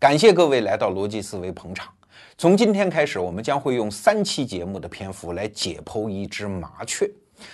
[0.00, 1.92] 感谢各位来到逻辑思维捧场。
[2.38, 7.06] 从今天开始，我们将会用三期节目的篇幅来解剖一只麻雀，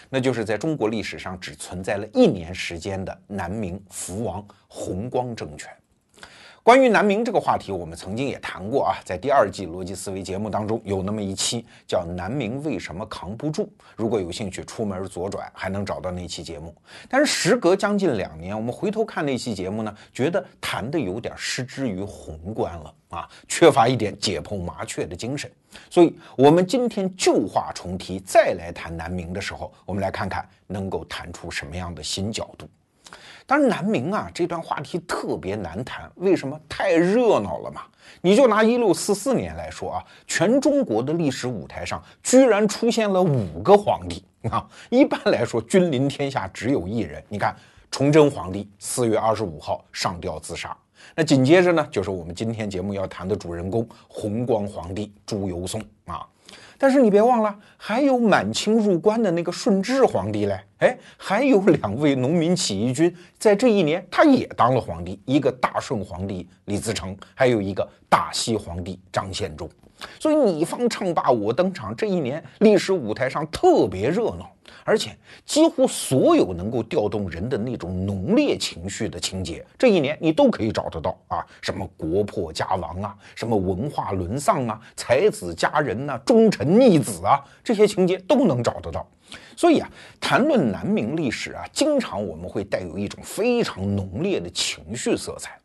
[0.08, 5.68] 那就是在中国历史上只存在了一年时间的南明福王弘光政权。
[6.66, 13.62] 关于南明这个话题，我们曾经也谈过啊，在第二季逻辑思维节目当中有那么一期叫《南明为什么扛不住》，
[13.94, 16.74] 如果有兴趣，出门左转还能找到那期节目。
[17.08, 25.48] 但是时隔将近两年，我们回头看那期节目呢，觉得谈的有点失之于宏观了啊，缺乏一点解剖麻雀的精神。
[25.88, 32.68] 所以，我们今天旧话重提，再来谈南明的时候，我们来看看能够谈出什么样的新角度。
[33.46, 36.60] 当然，南明啊这段话题特别难谈，为什么？
[36.68, 37.82] 太热闹了嘛！
[38.20, 44.68] 你就拿一六四四年来说啊，全中国的历史舞台上居然出现了五个皇帝啊！
[44.90, 47.22] 一般来说，君临天下只有一人。
[47.28, 47.54] 你看，
[47.90, 50.76] 崇祯皇帝四月二十五号上吊自杀，
[51.14, 56.26] 那紧接着呢，就是我们今天节目要谈的主人公弘光皇帝朱由崧啊。
[56.78, 69.68] 但是你别忘了，还有满清入关的那个顺治皇帝嘞，哎，还有两位农民起义军，在这一年他也当了皇帝，一个大顺皇帝李自成，还有一个大西皇帝张献忠。
[70.20, 74.50] 所以你方唱罢我登场，这一年历史舞台上特别热闹。
[74.86, 75.10] 而且
[75.44, 81.44] 几乎所有能够调动人的那种浓烈情绪的情节，这一年你都可以找得到啊！
[81.60, 89.04] 什么国破家亡啊，什么文化沦丧啊，才子佳人呐，忠臣逆子啊，这些情节都能找得到。
[89.56, 95.58] 所以啊，谈论南明历史啊，经常我们会带有一种非常浓烈的情绪色彩。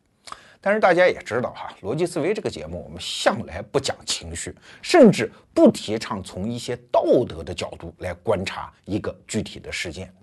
[0.64, 10.14] 但是大家也知道哈，逻辑思维这个节目，我们向来不讲情绪，甚至不提倡从一些道德的角度来观察一个具体的事件。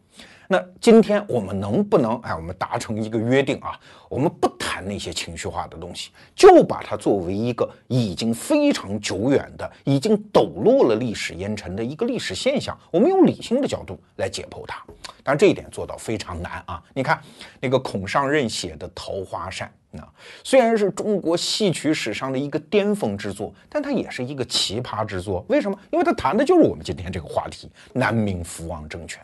[0.51, 3.79] 那今天我们能不能哎，我们达成一个约定啊？
[4.09, 14.83] 我们不谈那些情绪化的东西，就把它作为一个已经非常久远的、已经抖落了历史烟尘的一个历史现象，我们用理性的角度来解剖它。
[15.23, 16.81] 当然，这一点做到非常难啊！
[16.95, 17.21] 你看
[17.59, 19.67] 那个孔尚任写的《桃花扇》。
[19.91, 20.03] 那
[20.43, 25.45] 虽然是中国戏曲史上的一个巅峰之作，但它也是一个奇葩之作。
[25.47, 25.77] 为什么？
[25.91, 29.21] 因为它谈的就是我们今天这个话题——南明福王政权。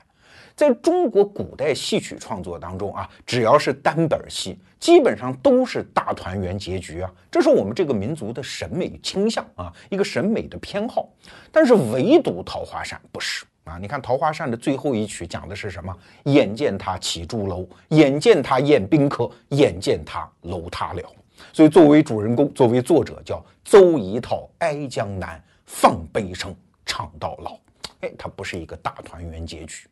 [0.56, 11.10] 在中国古代戏曲创作当中啊，只要是单本戏，基本上都是大团圆结局啊，这是我们这个民族的审美倾向啊，一个审美的偏好。
[11.52, 13.46] 但是唯独《桃花扇》不是。
[13.66, 15.92] 啊，你看《桃花扇》的最后一曲讲的是什么？
[16.26, 21.02] 眼见他起朱楼，眼见他宴宾客，眼见他楼塌了。
[21.52, 26.56] 所以作为主人公，作为作者叫邹一套哀江南，放悲声
[26.86, 27.58] 唱到老。
[28.02, 29.88] 哎，它不是一个大团圆结局。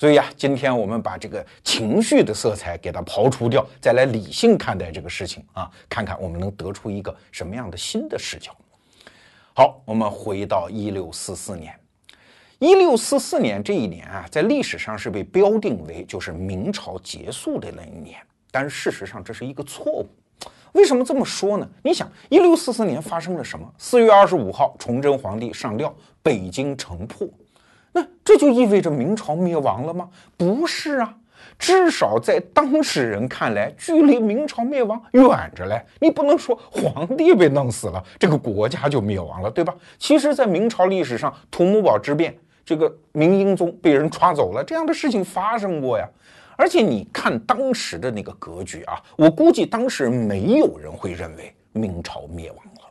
[0.00, 8.50] 所以呀，今天我们把这个情绪的色彩给它刨除掉，再来理性看待这个事情啊，看看我们能得出一个什么样的新的视角。
[9.52, 11.78] 好，我们回到一六四四年。
[12.60, 18.18] 一六四四年这一年啊，在历史上是被标定为就是明朝结束的那一年，
[18.50, 20.06] 但是事实上这是一个错误。
[20.72, 21.68] 为什么这么说呢？
[21.82, 23.70] 你想，一六四四年发生了什么？
[23.76, 27.28] 四月二十五号，崇祯皇帝上吊，北京城破。
[27.92, 30.08] 那这就意味着明朝灭亡了吗？
[30.36, 31.16] 不是啊，
[31.58, 35.84] 至少在当事人看来，距离明朝灭亡远着嘞。
[36.00, 39.74] 你不能说皇帝被弄死了，这个国家就灭亡了，对吧？
[39.98, 42.36] 其实，在明朝历史上，土木堡之变。
[42.64, 46.08] 这个明英宗被人抓走了，这样的事情发生过呀。
[46.56, 52.82] 而且你看当时的那个格局啊，我估计当时没有人会认为明朝灭亡了。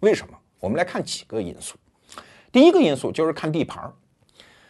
[0.00, 0.38] 为什么？
[0.60, 1.74] 我们来看几个因素。
[2.52, 3.92] 第一个因素就是看地盘儿。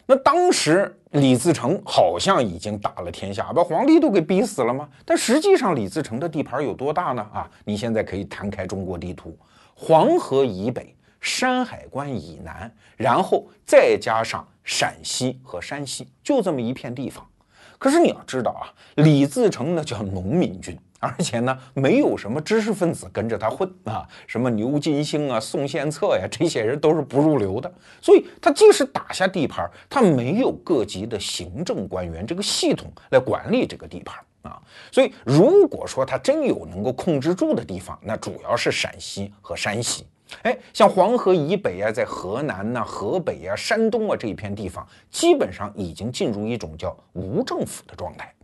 [0.07, 4.89] 那当时李自成好像已经打了天下，把皇帝都给逼死了吗？
[5.05, 7.23] 但实际上李自成的地盘有多大呢？
[7.33, 9.37] 啊，你现在可以摊开中国地图，
[9.75, 10.95] 黄河以北。
[11.19, 17.27] 山海关以南，然后再加上陕西和山西，就这么一片地方。
[17.79, 18.71] 可是你要知道啊，
[19.03, 27.73] 李自成呢叫农民军，而且呢没有什么知识分子跟着他混啊，什么牛金星啊、宋献策呀， 这些人都是不入流的。
[28.03, 34.61] 所以他即使打下地盘，他没有各级的行政官员这个系统来管理这个地盘啊。
[34.91, 40.07] 所以如果说他真有能够控制住的地方，那主要是陕西和山西。
[40.43, 48.35] 哎，像黄河以北啊，在河南呐、河北啊、山东啊这一片地方，基本上已经进入一种叫无政府的状态。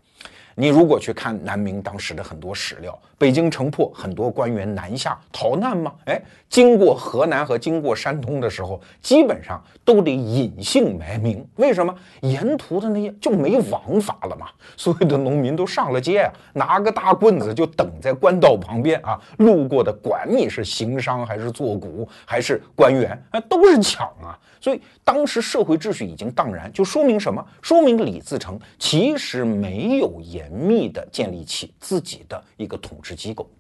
[0.55, 5.93] 你如果去看南明当时的很多史料，北京城破，很多官员南下逃难吗？
[6.07, 11.47] 哎，经过河南和经过山东的时候，基本上都得隐姓埋名。
[11.57, 11.95] 为什么？
[12.21, 14.47] 沿途的那些就没王法了嘛。
[14.77, 24.39] 所有的农民都上了街啊，拿个大棍子就等在官道旁边啊，路过的管你是行商还是做股还是官员，啊，都是抢啊。
[24.63, 27.45] 所以当时社会秩序已经荡然，就说明什么？
[27.61, 33.51] 说明李自成其实没有严密的建立起自己的一个统治机构。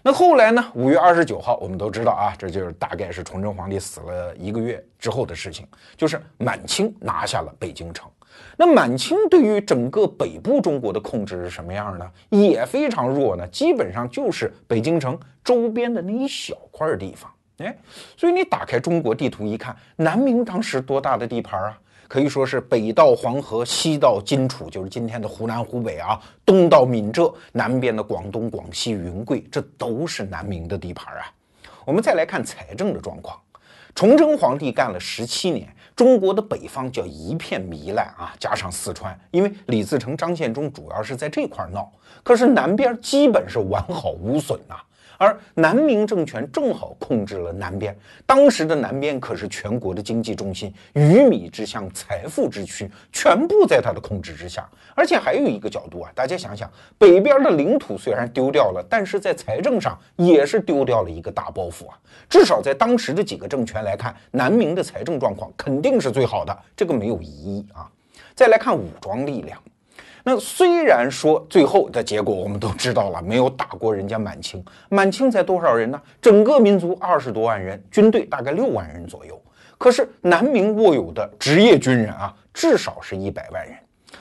[0.00, 0.64] 那后来呢？
[0.74, 8.08] 五月二十九号，我们都知道啊，这就是大概是崇祯皇帝死了一个月之后的事情，就是满清拿下了北京城。
[8.56, 12.08] 那满清对于整个北部中国的控制是什么样呢？
[12.30, 17.28] 也非常弱呢，基本上就是北京城周边的那一小块地方。
[17.58, 17.76] 哎，
[18.16, 21.78] 所以你打开中国地图一看，南明当时多大的地盘啊？
[22.06, 31.30] 可以说是北到黄河，西到荆楚，就是今天的湖南、湖北啊；东到闽浙，南边的广东、广西、云贵，这都是南明的地盘啊。
[31.84, 33.38] 我们再来看财政的状况，
[33.94, 44.76] 崇祯皇帝干了十七年，中国的北方叫一片糜烂啊，加上四川，因为李自成、张献忠主要是在这块闹，可是南边基本是完好无损呐。
[45.18, 47.94] 而南明政权正好控制了南边，
[48.24, 54.66] 当时的南边可是全国的经济中心，鱼米之乡，财富之区，全部在他的控制之下。
[54.94, 61.98] 而且还有一个角度啊，大家想想，北边的领土虽然丢掉了，但是在财政上也是丢掉了一个大包袱啊。
[62.28, 67.90] 至少在当时的几个政权来看，南明的财政状况肯定是最好的，这个没有疑义啊。
[68.36, 69.60] 再来看武装力量。
[70.30, 74.62] 那虽然说最后的结果我们都知道了，没有打过人家满清。
[74.90, 75.98] 满清才多少人呢？
[76.20, 79.40] 整个民族二十多万人，军队大概六万人左右。
[79.78, 83.74] 可是南明握有的职业军人啊，至少是一百万人。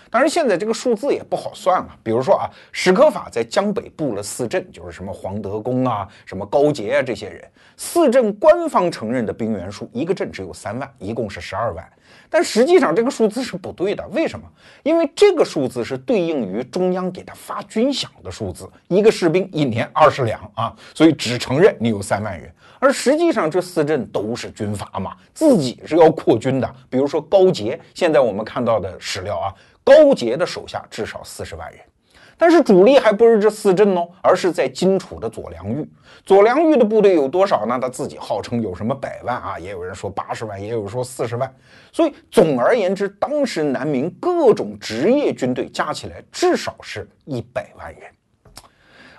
[0.09, 1.89] 当然，现在这个数字也不好算了。
[2.01, 7.43] 比如说啊，史可法在江北布了四镇，就是什么黄德功啊、什么高杰啊这些人。
[7.75, 11.85] 四镇官方承认的兵员数，一个镇只有三万，一共是十二万。
[12.29, 14.45] 但实际上这个数字是不对的，为什么？
[14.83, 22.53] 因为这个数字是对应于中央给他发军饷的数字，一个士兵一年二十两啊，所以只承认你有三万人。
[22.79, 26.75] 而实际上这四镇都是军阀嘛，自己是要扩军的。
[26.89, 29.53] 比如说高杰，现在我们看到的史料啊，
[29.83, 31.79] 高杰的手下至少四十万人。
[32.37, 35.89] 但是主力还不是这四镇哦，而是在荆楚的左良玉。
[36.23, 37.79] 左良玉的部队有多少呢？
[37.81, 41.51] 他自己号称有什么百万啊，也有人说八十万，也有人说四十万。
[41.91, 48.03] 所以总而言之，当时南明各种职业军队加起来至少是一百万人。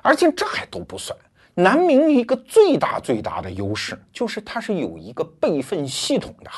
[0.01, 1.19] 而且这还都不算，
[1.55, 6.51] 南明一个最大最大的优势就是它是有一个备份系统的。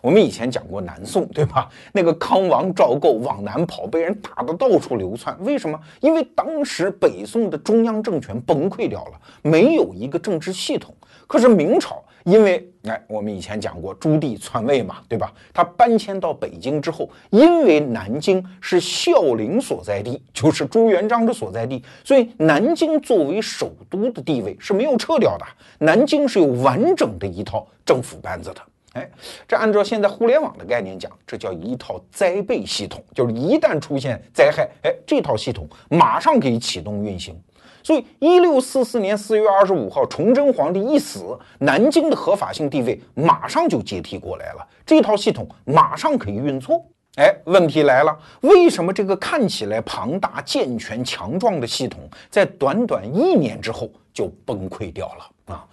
[0.00, 1.68] 我们以前讲过南宋，对吧？
[1.92, 5.36] 那个康王赵构往南跑，被人打得到处流窜。
[5.40, 5.78] 为什么？
[6.00, 9.12] 因为当时北宋的中央政权崩溃掉了，
[9.42, 10.94] 没有一个政治系统。
[11.26, 15.30] 可是明朝，因为哎，我们以前讲过朱棣篡位嘛，对吧？
[15.52, 25.44] 他搬迁到北京之后，因为南京是孝陵所在地，就是朱元璋的所在地，所以南京作为首都的地位是没有撤掉的。
[25.80, 28.60] 南京是有完整的一套政府班子的。
[28.98, 29.08] 哎，
[29.46, 37.40] 这按照现在互联网的概念讲，这叫一套灾备系统，就是一旦出现灾害，哎，这套系统马上可以启动运行。
[37.84, 46.84] 所以，一六四四年四月二十五号，崇祯皇帝一死，南京的合法性地位马上就接替过来了，这套系统马上可以运作。
[47.16, 55.24] 哎，问题来了，为什么这个看起来庞大、健全、强壮的系统，在短短一年之后就崩溃掉了？
[55.48, 55.66] 啊，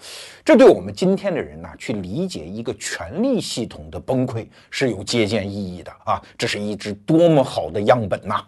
[0.44, 6.22] 这对我们今天的人呢，去理解一个权力系统的崩溃是有借鉴意义的啊！
[6.38, 8.42] 这是一支多么好的样本呐！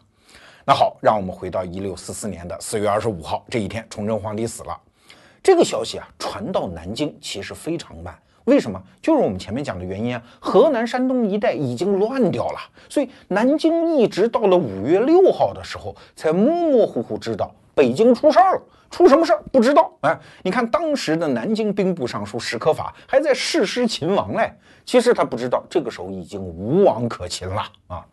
[0.66, 4.80] 那好，让我们回到一六四四年的四月二十五号这一天，崇祯皇帝死了。
[5.44, 8.18] 这个消息啊，传到南京其实非常慢。
[8.46, 8.82] 为什么？
[9.02, 18.62] 就是我们前面讲的原因啊，河南、山东一带已经乱掉了，所以南京一直到了五月六号的时候，才模模糊糊知道北京出事儿了。
[18.90, 24.50] 出什么事儿不知道哎，你看当时的南京兵部尚书史可法还在誓师秦王嘞，
[24.86, 28.06] 其实他不知道这个时候已经无王可擒了啊。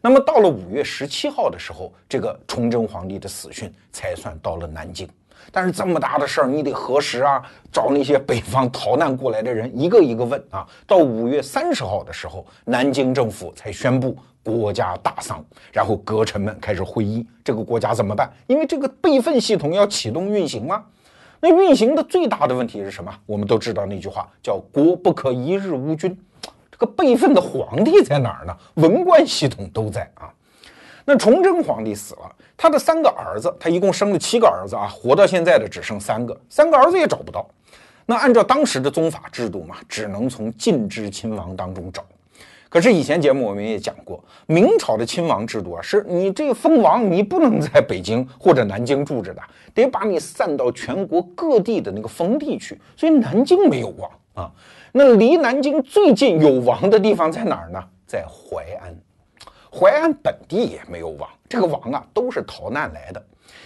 [0.00, 5.06] 那么到了五月十七号的时候，这个崇祯皇帝的死讯才算到了南京。
[5.52, 10.66] 但是这么大的事儿，你得核实啊，找那些北方逃难过来的人一个一个问啊。
[10.86, 14.16] 到五月三十号的时候，南京政府才宣布。
[14.44, 18.30] 国家大丧，然后阁臣们开始会议，这个国家怎么办？
[18.46, 20.84] 因为这个备份系统要启动运行啊。
[21.40, 23.12] 那运行的最大的问题是什么？
[23.26, 26.16] 我们都知道那句话叫“国不可一日无君”。
[26.70, 28.56] 这个备份的皇帝在哪儿呢？
[28.74, 30.32] 文官系统都在啊。
[31.04, 37.46] 那崇祯皇帝死了，他的三个儿子，他一共生了七个儿子啊，活到现在的只剩三个，三个儿子也找不到。
[38.06, 42.02] 那按照当时的宗法制度嘛，只能从近支亲王当中找。
[42.74, 49.40] 可是以前节目我们也讲过，明朝的亲王制度啊，是你这封王，你不能在北京或者南京住着的，
[49.72, 52.76] 得把你散到全国各地的那个封地去。
[52.96, 54.50] 所以南京没有王啊。
[54.90, 57.80] 那离南京最近有王的地方在哪儿呢？
[58.08, 58.92] 在淮安。
[59.70, 63.24] 淮安本地也没有王，这个王啊都是逃难来的。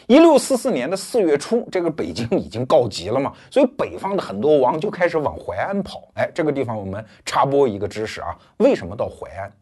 [0.09, 6.09] 一六四四年的四月初，这个北京已经告急了嘛，所以北方的很多王就开始往淮安跑。
[6.15, 9.53] 哎，这个地方我们插播一个知识啊，为什么到淮安？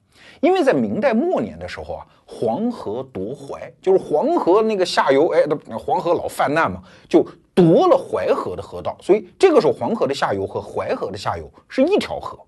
[0.41, 5.43] 因为在明代末年的时候啊，黄河夺淮，就是黄河那个下游，哎，
[5.77, 12.39] 黄河老泛滥嘛，就夺了淮河的河道，所以这个时候黄河的下游和淮河的下游是一条河。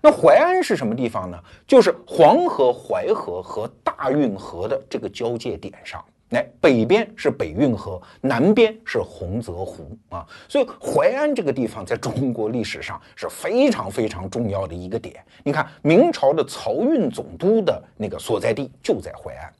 [0.00, 1.36] 那淮安是什么地方呢？
[1.66, 6.00] 就是黄河、淮河和大运河的这个交界点上。
[6.32, 10.26] 哎，北边是北运河，南边是洪泽湖啊。
[10.48, 15.24] 所以淮安这个地方在中国历史上是非常非常重要的一个点。
[15.44, 19.52] 你看，明朝的漕运总督的那个所在地就在淮安。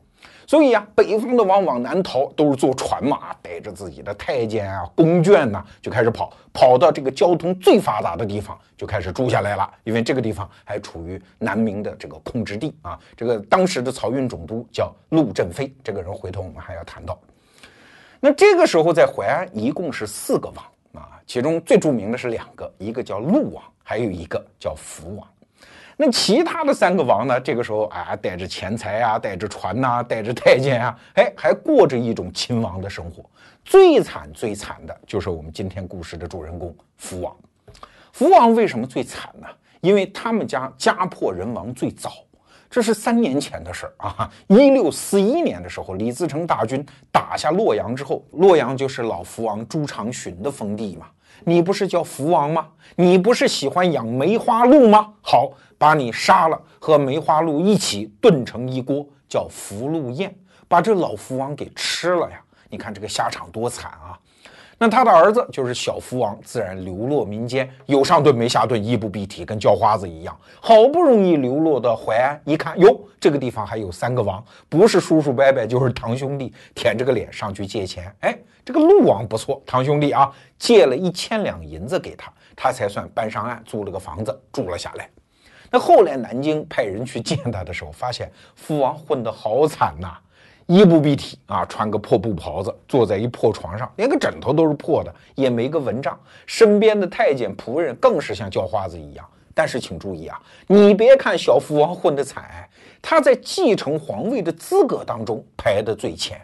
[0.46, 9.70] 所以啊，北方的王往南逃都是坐船嘛，带着自己的太监啊、宫眷呐，就开始跑，跑到这个交通最发达的地方，就开始住下来了。
[9.84, 12.98] 因为这个地方还处于南明的这个控制地啊。
[13.16, 17.18] 这个当时的漕运总督叫陆振飞，这个人回头我们还要谈到。
[18.20, 25.28] 那这个时候在淮安一共是四个王啊，其中最著名的是两个，一个叫陆王，还有一个叫福王。
[25.96, 27.38] 那其他的三个王呢？
[27.40, 33.24] 这个时候啊，带着钱财啊，带着船呐，带着太监啊， 哎，还过着一种亲王的生活。
[33.64, 37.36] 最惨最惨的就是我们今天故事的主人公福王。
[38.10, 39.46] 福王为什么最惨呢？
[39.80, 42.10] 因为他们家家破人亡最早。
[42.68, 44.30] 这是三年前的事儿啊。
[44.48, 51.06] 一六四一年的时候，李自成大军打下洛阳之后，洛阳就是老福王朱常洵的封地嘛。
[51.44, 52.68] 你不是叫福王吗？
[52.96, 55.12] 你不是喜欢养梅花鹿吗？
[55.20, 55.52] 好。
[55.82, 60.32] 把你杀了，和梅花鹿一起炖成一锅，叫福禄宴，
[60.68, 62.40] 把这老福王给吃了呀！
[62.70, 64.16] 你看这个下场多惨啊！
[64.78, 70.38] 那他的儿子就是小福王，自然流落民间，有上顿没下顿，衣不蔽体，跟叫花子一样。
[70.60, 78.14] 好不容易流落到淮安，一看哟，这个地方还有三个王，不是叔叔伯伯就是堂兄弟，舔着个脸上去借钱。
[78.20, 85.10] 哎，这个陆王不错，堂兄弟啊，借了一千两银子给他，他才算搬上岸，租了个房子住了下来。
[85.72, 90.18] 那后来南京派人去见他的时候，发现父王混得好惨呐，
[90.66, 96.20] 衣不蔽体啊，穿个破布袍子，坐在一破床上，连个枕头都是破的，也没个蚊帐。
[96.44, 99.26] 身边的太监仆人更是像叫花子一样。
[99.54, 102.68] 但是请注意啊，你别看小父王混得惨，
[103.00, 106.38] 他在继承皇位的资格当中排得最前，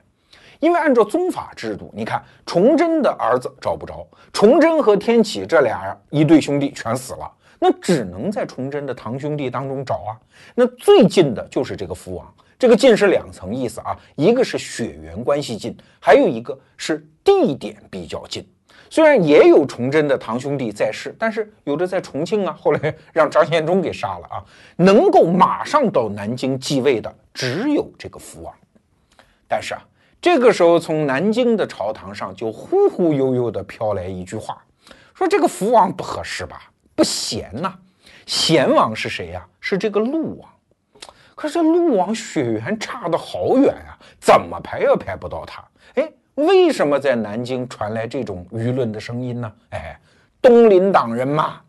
[0.59, 7.31] 因为按照宗法制度，你看崇祯的儿子找不着，崇祯和天启这俩一对兄弟全死了。
[7.59, 10.13] 那只能在崇祯的堂兄弟当中找啊。
[10.55, 18.47] 那最近的就是这个福王，这个近是两层意思啊，一个是血缘关系近，还有一个是地点比较近。
[18.91, 24.43] 虽然也有崇祯的堂兄弟在世，但是有的在重庆啊，后来让张献忠给杀了啊。
[24.77, 28.55] 能够马上到南京继位的只有这个福王。
[29.47, 29.83] 但是啊，
[30.23, 34.57] 这个时候从南京的朝堂上就忽忽悠悠地飘来一句话，
[35.15, 36.71] 说这个福王不合适吧？
[36.99, 37.73] 不贤呐，
[38.27, 39.47] 贤王是谁呀？
[39.61, 40.51] 是这个陆王。
[41.37, 45.65] 可是陆王血缘差得好远啊，怎么排也排不到他。
[45.95, 49.53] 哎，为什么在南京传来这种舆论的声音呢？
[49.71, 49.97] 哎，
[50.43, 51.61] 东林党人嘛。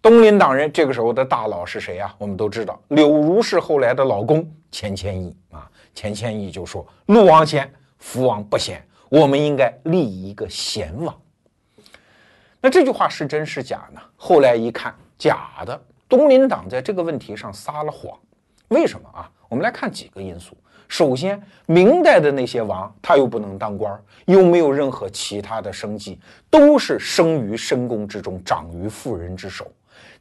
[0.00, 2.14] 东林党人这个时候的大佬是谁呀？
[2.16, 5.70] 我们都知道，柳如是后来的老公钱谦益啊。
[5.94, 11.14] 钱谦益就说：“陆王贤，福王不贤，我们应该立一个贤王。”
[12.64, 14.00] 那这句话是真是假呢？
[14.16, 15.78] 后来一看，假的。
[16.08, 18.18] 东林党在这个问题上撒了谎。
[18.68, 19.30] 为什么啊？
[19.50, 20.56] 我们来看几个因素。
[20.88, 26.18] 首先，明代的那些王，他又不能当官，又没有任何其他的生计，
[26.48, 29.70] 都是生于深宫之中，长于妇人之手。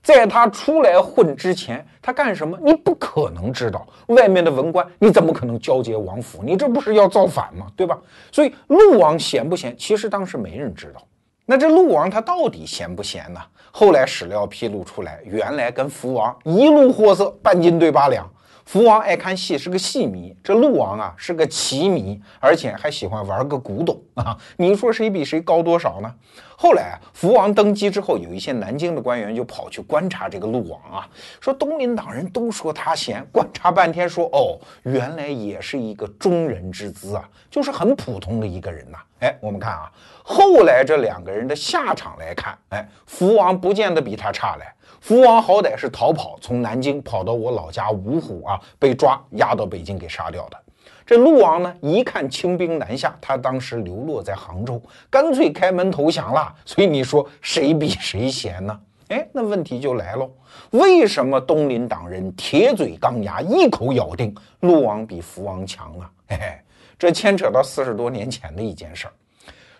[0.01, 2.59] 在他出来混之前，他干什么？
[2.61, 3.87] 你不可能知道。
[4.07, 6.43] 外面的文官，你怎么可能交接王府？
[6.43, 7.67] 你这不是要造反吗？
[7.77, 7.97] 对吧？
[8.33, 11.01] 所以，陆王贤不贤，其实当时没人知道。
[11.45, 13.39] 那这鹿王他到底闲不闲呢？
[13.71, 18.29] 后来史料披露出来，原来跟福王一路货色，半斤对八两。
[18.65, 24.37] 福王爱看戏，是个戏迷；这陆王啊是个棋迷，而且还喜欢玩个古董啊。
[24.57, 26.13] 你说谁比谁高多少呢？
[26.55, 31.09] 后来，福王登基之后，有一些南京的官员就跑去观察这个陆王啊，
[31.41, 38.97] 说东林党人都说他闲，观察半天说哦，原来也是一个中人之姿啊，就是很普通的一个人呐。
[39.19, 39.91] 哎，我们看啊，
[40.23, 44.65] 后来这两个人的下场来看，哎，福王不见得比他差嘞。
[45.03, 50.57] 福王好歹是逃跑，从南京跑到我老家芜湖啊，被抓押到北京给杀掉的。
[51.05, 56.55] 这陆王呢，一看清兵南下，他当时流落在杭州，干脆开门投降了。
[56.63, 58.79] 所以你说谁比谁贤呢？
[59.09, 60.31] 哎，那问题就来喽，
[60.69, 66.05] 为什么东林党人铁嘴钢牙，一口咬定陆王比福王强呢？
[66.29, 66.57] 嘿嘿，
[66.97, 69.13] 这牵扯到四十多年前的一件事儿。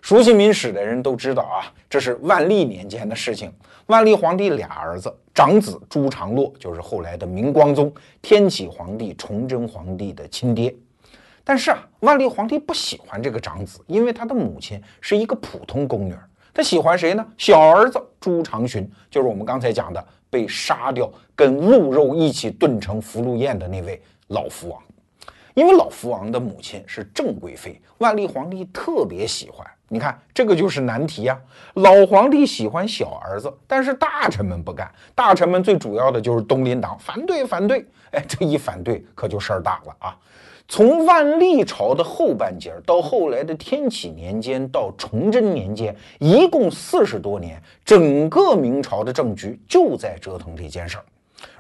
[0.04, 3.50] 熟悉明史的人都知道啊，这是万历年间的事情。
[3.86, 7.90] 万历皇帝俩儿子，长子朱常洛就是后来的明光宗，
[8.22, 10.76] 天启皇帝、崇祯皇帝的亲爹。
[11.42, 16.14] 但是啊，万历皇帝不喜欢这个长子，因为他的母亲是一个普通宫女。
[16.54, 17.26] 他喜欢谁呢？
[17.38, 24.84] 小儿子朱常洵，就是我们刚才讲的被杀掉，跟鹿肉一起炖成福禄宴的那位老福王。
[25.54, 29.66] 因为老福王的母亲是郑贵妃，万历皇帝特别喜欢。
[29.94, 31.40] 你看，这个就是难题呀。
[31.76, 34.92] 老皇帝喜欢小儿子，但是大臣们不干。
[35.14, 37.86] 大臣们最主要的就是东林党，反对反对。
[38.10, 40.18] 哎，这一反对可就事儿大了啊！
[40.68, 51.04] 从万历朝的后半截到后来的天启年间到崇祯年间，一共四十多年，整个明朝的政局就在折腾这件事儿。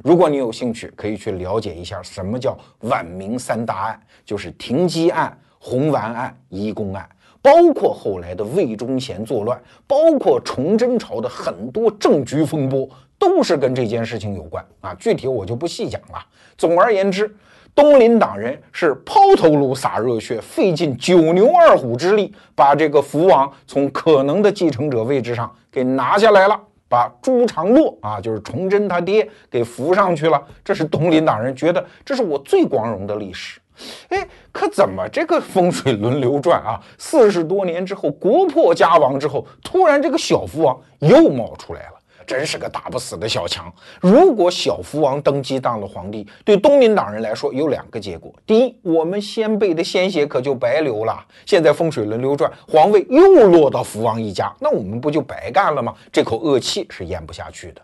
[0.03, 7.07] 如果你有兴趣，可以去了解一下什么叫晚明三大案，就是停机案、红丸案、移宫案。
[7.43, 14.95] 包括后来的魏忠贤作乱，包括崇祯朝的很多政局风波，都是跟这件事情有关啊。
[14.97, 16.25] 具体我就不细讲了。
[16.57, 17.35] 总而言之，
[17.75, 26.57] 东林党人是抛头颅洒热血，费尽九牛二虎之力，把这个福王从可能的继承者位置上给拿下来了，
[26.87, 30.41] 把朱常洛啊，就是崇祯他爹给扶上去了。
[30.63, 33.59] 这是东林党人觉得这是我最光荣的历史。
[34.09, 36.79] 哎，可怎么这个风水轮流转啊？
[36.97, 41.93] 四十多年之后，国破家亡之后，突然这个小福王又冒出来了，
[42.25, 43.71] 真是个打不死的小强。
[43.99, 55.93] 如果小福王登基当了皇帝，对东林党人来说有两个结果：第一，我们先辈的鲜血可就白流了；现在风水轮流转，皇位又落到福王一家，那我们不就白干了吗？
[56.11, 57.81] 这口恶气是咽不下去的。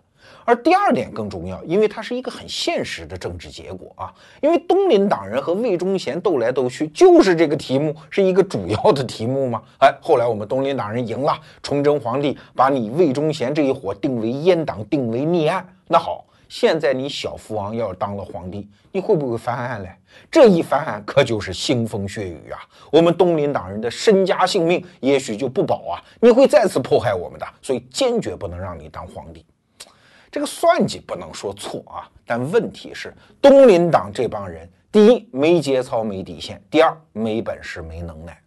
[0.50, 4.12] 而第二点更重要，因为它是一个很现实的政治结果啊。
[4.42, 9.62] 因为东林党人和魏忠贤斗来斗去，就是这个题目是一个主要的题目吗？
[9.78, 15.64] 哎，后来我们东林党人赢了，崇祯皇帝把你魏忠贤这一伙定为阉党，定为逆案。
[15.88, 19.92] 那好，现在你小福王要当了皇帝，你会不会翻案嘞？
[20.32, 22.58] 这一翻案可就是腥风血雨啊！
[22.92, 26.02] 我们东林党人的身家性命也许就不保啊！
[26.20, 29.46] 你会再次迫害我们的，所以坚决不能让你当皇帝。
[30.32, 38.40] 这个算计不能说错啊，但问题是东林党这帮人，第一没节操没底线，第二没本事没能耐。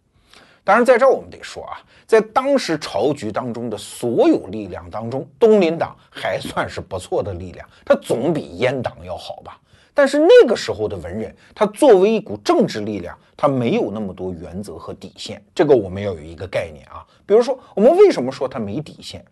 [0.65, 9.59] 当然，在这儿我们得说啊，在当时朝局当中的所有力量当中，东林党还算是不错的力量，它总比阉党要好吧。
[9.93, 17.05] 但是那个时候的文人，他作为一股政治力量，他没有那么多原则和底线，这个我们要有一个概念啊。
[17.27, 19.23] 比如说，我们为什么说他没底线？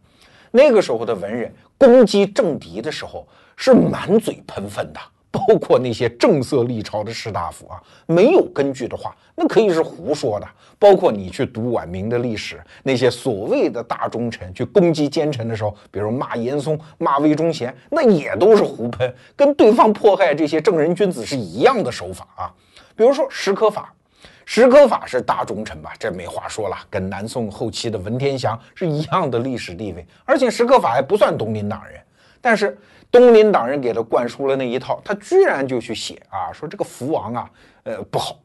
[0.50, 10.46] 那个时候的文人攻击政敌的时候是满嘴喷粪的，包括那些正色立朝的士大夫啊，没有根据的话，那可以是胡说的。
[10.78, 22.52] 包括你去读晚明的历史，那些所谓的大忠臣去攻击奸臣的时候，比如骂严嵩、骂魏忠贤，那也都是胡喷，跟对方迫害这些正人君子是一样的手法啊。
[22.96, 23.92] 比如说石可法。
[24.52, 25.92] 石可法是大忠臣吧？
[25.96, 30.04] 这没话说了，跟南宋后期的文天祥是一样的历史地位。
[30.24, 32.00] 而且石可法还不算东林党人，
[32.40, 32.76] 但是
[33.12, 37.50] 东林党人给他灌输了那一套，他居然就去写啊，说这个福王啊，
[37.84, 38.40] 呃，不好，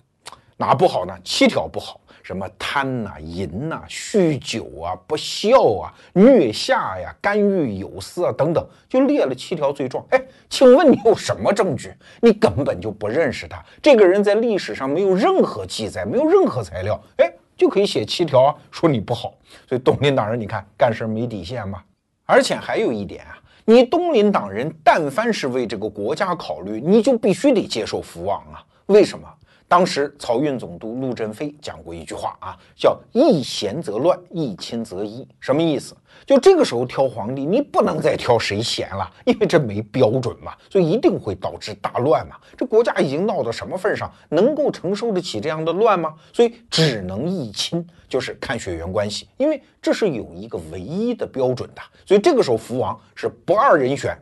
[0.57, 1.17] 哪不好呢？
[1.23, 1.99] 七条不好。
[2.25, 10.03] 什么贪呐、淫呐、酗酒啊、不孝啊、虐下呀、干预有司啊等等，就列了七条罪状。
[10.09, 11.93] 哎，请问你有什么证据？
[12.21, 19.35] 你根本就不认识他，这个人在历史上没有任何记载，没有任何材料，哎，就可以写七条啊，说你不好。
[19.69, 21.83] 所以东林党人，你看干事没底线吗？
[22.25, 28.65] 而且还有一点啊，你东林党人但凡是为这个国家考虑，你就必须得接受福王啊。
[28.87, 29.31] 为什么？
[29.67, 35.95] 当时漕运总督陆振飞讲过一句话啊，叫“一贤则乱，一亲则一”，什么意思？
[36.25, 42.35] 就这个时候挑皇帝，你不能再挑谁贤了，因为这没标准嘛，所以一定会导致大乱嘛。
[42.55, 46.13] 这国家已经闹到什么份上，能够承受得起这样的乱吗？
[46.31, 51.81] 所以只能一亲，就是看血缘关系，因为这是有一个唯一的标准的。
[52.05, 54.15] 所以这个时候福王是不二人选。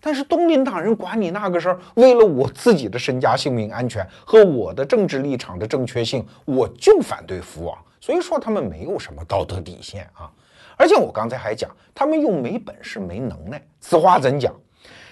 [0.00, 7.76] 但是东林党人管你那个事儿，为了我自己的身家性命安全和我的政治立场的正确性，我就反对福王。
[8.00, 10.30] 所以说他们没有什么道德底线啊。
[10.76, 13.62] 而且我刚才还讲，他们又没本事没能耐。
[13.80, 14.54] 此话怎讲？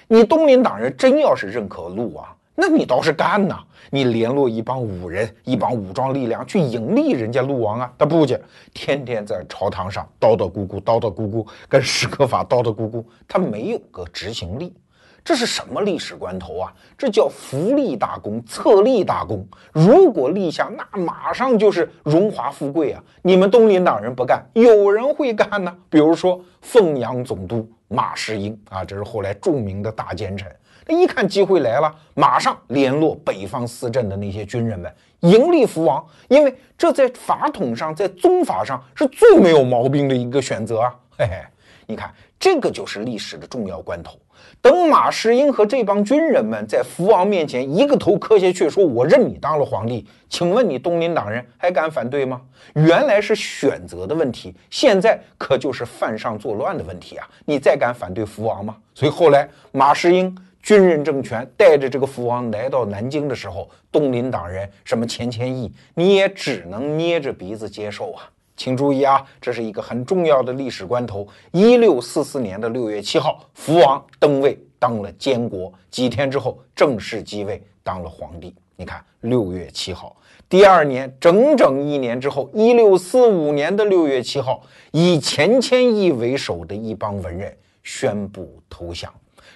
[0.07, 2.27] 你东林党人真要是认可陆王，
[2.61, 3.57] 那你倒是干呐！
[3.89, 7.93] 你联络一帮武人、一帮武装力量去迎立人家陆王啊？
[7.97, 8.37] 他不去，
[8.75, 14.75] 天天在朝堂上叨叨咕咕、叨叨咕咕，跟史可法叨叨咕咕，他没有个执行力。
[15.23, 16.75] 这是什么历史关头啊？
[16.97, 19.47] 这叫福利大功、策立大功。
[19.73, 23.01] 如果立下，那马上就是荣华富贵啊！
[23.23, 25.73] 你们东林党人不干，有人会干呢。
[25.89, 30.51] 比如说凤阳总督马士英啊，这是后来著名的大奸臣。
[30.95, 40.95] 一看机会来了，马上联络北方四镇的那些军人们，迎立福王，因为这在法统上、在宗法上是最没有毛病的一个选择啊！
[41.17, 41.43] 嘿嘿，
[41.87, 44.19] 你看，这个就是历史的重要关头。
[44.61, 52.41] 等马士英和这帮军人们在福王面前一个头磕下去，说：“我认你当了皇帝。”请问你东林党人还敢反对吗？
[52.75, 57.29] 原来是选择的问题，现在可就是犯上作乱的问题啊！
[57.45, 58.77] 你再敢反对福王吗？
[58.95, 60.37] 所以后来马士英
[60.69, 68.29] 军人政权带着这个福王来到南京的时候，东林党人什么钱谦益，你也只能捏着鼻子接受啊！
[68.55, 71.27] 请注意啊，这是一个很重要的历史关头。
[71.53, 75.73] 一六四四年的六月七号，福王登位，当了监国。
[75.91, 78.55] 几天之后，正式继位，当了皇帝。
[78.77, 80.15] 你看，六月七号，
[80.51, 89.11] 第二年，整整一年之后，一六四五年的六月七号，以钱谦益为首的一帮文人宣布投降。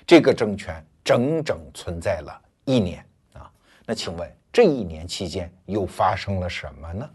[0.07, 3.50] 这个政权整整存在了一年啊。
[3.86, 7.08] 那请问，这一年期间又发生了什么呢？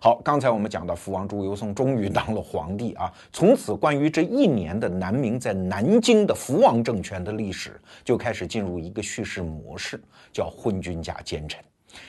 [0.00, 11.62] 好，刚才我们讲到福王朱由崧终于当了皇帝啊，从此关于这一年的南明在南京的福王政权的历史就开始进入一个叙事模式，叫昏君加奸臣，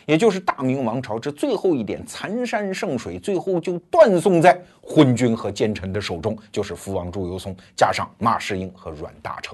[0.06, 9.54] 也就是大明王朝这最后一点残山剩水，最后就断送在昏君和奸臣的手中，就是福王朱由崧加上马士英和阮大铖。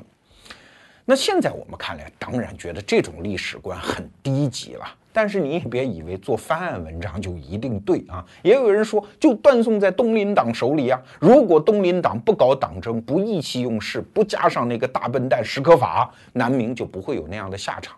[1.11, 4.85] 那现在我们看来，当然觉得这种历史观很低级了。
[5.11, 8.25] 但是你也别以为做翻案文章就一定对啊！
[8.41, 10.97] 也有人说，就断送在东林党手里啊。
[11.19, 17.93] 如果东林党不搞党争，不意气用事，不加上那个大笨蛋史可法，南明就不会有那样的下场。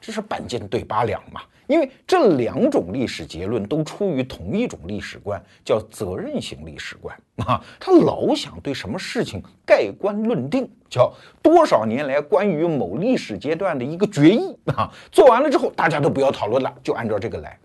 [0.00, 1.40] 这是半斤对八两嘛。
[1.68, 7.62] 因为这两种历史结论都出于同一种历史观，叫责任型历史观 啊。
[7.78, 14.90] 他老想对什么事情盖棺论定，叫多少年来关于某历史阶段的一个决议啊。
[15.12, 17.56] 做完了之后，大家都不要讨论了，就按照这个来。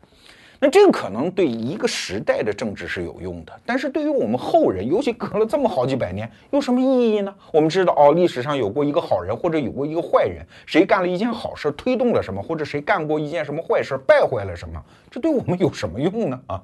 [0.64, 7.36] 那这个可能对一个时代的政治是有用的，但是对于我们后人，尤其隔了这么好几百年，有什么意义呢？
[7.52, 16.40] 我们知道哦，历史上有过一个好人，或者有过一个坏人，谁干了一件好事，推动了什么，或者谁干过一件什么坏事，败坏了什么，这对我们有什么用呢？
[16.48, 16.64] 啊，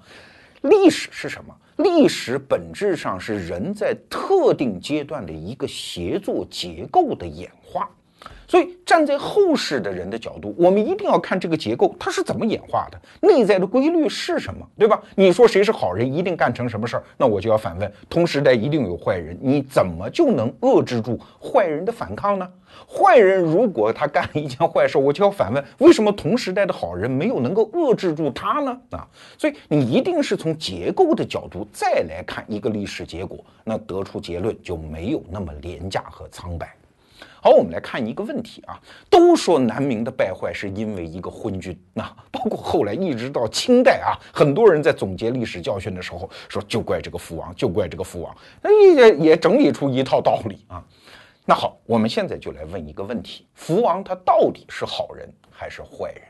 [0.61, 1.53] 历史是什么？
[1.75, 7.89] 历史本质上是人在特定阶段的一个协作结构的演化。
[8.47, 14.99] 所以，站在后世的人的角度，我们一定要看这个结构它是怎么演化的，内在的规律是什么，对吧？
[15.15, 22.49] 你说谁是好人，一定干成什么事儿，那我就要反问：同时代一定有坏人，你怎么就能遏制住坏人的反抗呢？
[22.87, 28.75] 坏人如果他干了一件坏事，我就要反问：为什么同时代的好人没有能够遏制住他呢？
[28.91, 36.73] 啊，所以你一定是从结构的角度再来看一个历史结果，那得出结论就没有那么廉价和苍白。
[37.41, 38.79] 好，我们来看一个问题啊。
[39.09, 50.83] 都说南明的败坏是因为一个昏君，那包括后来一直到清代啊，很多人在总结历史教训的时候说，就怪这个福王，就怪这个福王，那也也整理出一套道理啊。
[51.45, 56.21] 那好，我们现在就来问一个问题：福王他到底是好人还是坏人？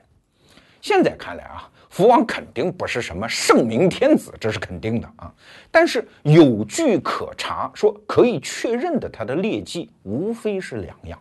[0.81, 1.69] 现在看来啊。
[1.89, 5.33] 福王肯定不是什么圣明天子，这是肯定的啊。
[5.71, 11.19] 但是有据可查，说可以确认的，他的劣迹无非是两样。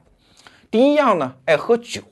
[0.70, 2.02] 第一样呢，爱喝酒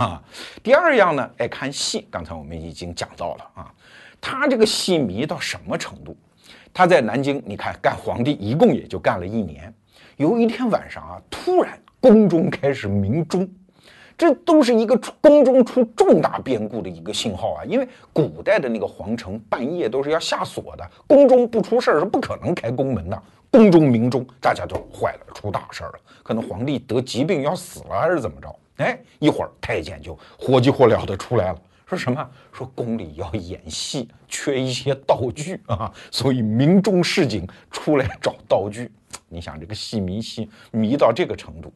[0.00, 0.20] 啊；
[0.62, 2.08] 第二样呢，爱看戏。
[2.10, 3.72] 刚才我们已经讲到了啊，
[4.20, 6.16] 他这个戏迷到什么程度？
[6.74, 9.72] 他在南京，你看干皇帝一共也就干了一年。
[10.16, 13.48] 有一天晚上啊，突然宫中开始鸣钟。
[14.20, 17.64] 这都是一个宫中出重大变故的一个信号啊！
[17.64, 23.22] 因为古代的那个皇城半夜都是要下锁的，宫中不出事儿是不可能开宫门的。
[23.50, 28.54] 宫中明中，大家都坏了，出大事儿了，可能皇帝得疾病要死了，还是怎么着？
[28.76, 32.30] 哎，一会儿太监就火急火燎的出来了，说什么？
[32.52, 38.92] 说宫里要演戏，缺一些道具啊，所以明中市井出来找道具。
[39.30, 41.72] 你想这个戏迷戏迷到这个程度，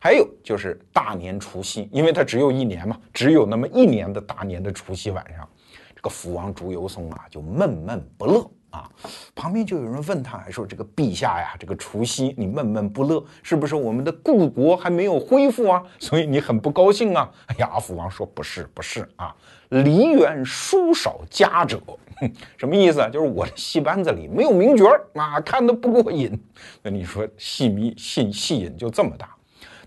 [0.00, 5.48] 还有就是大年除夕，因为他只有一年嘛，只有那么一年的大年的除夕晚上，
[5.94, 8.50] 这个福王朱由崧啊就闷闷不乐。
[8.70, 8.90] 啊，
[9.34, 15.82] 旁边就有人问他，说：“这个陛下呀，这个除夕你闷闷不乐，是不是我们的故国还没有恢复啊？
[15.98, 19.34] 所以你很不高兴啊？”哎呀，福王说：“不是，不是啊，
[19.70, 21.80] 梨园书少佳者，
[22.58, 23.08] 什么意思啊？
[23.08, 24.84] 就是我的戏班子里没有名角
[25.14, 26.38] 啊，看的不过瘾。
[26.82, 29.34] 那你说戏迷戏戏瘾就这么大。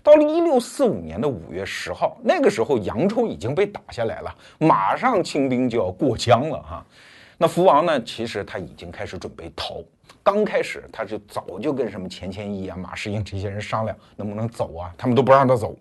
[0.02, 6.84] 到了一六四五年的五月十号，那个时候扬州已经被打下来了，马上清兵就要过江了哈。”
[7.42, 8.02] 那福王呢？
[8.02, 9.82] 其实他已经开始准备逃。
[10.22, 15.74] 刚开始他就早就跟什么钱谦益啊、马士英这些人商量能不能走啊，他们都不让他走。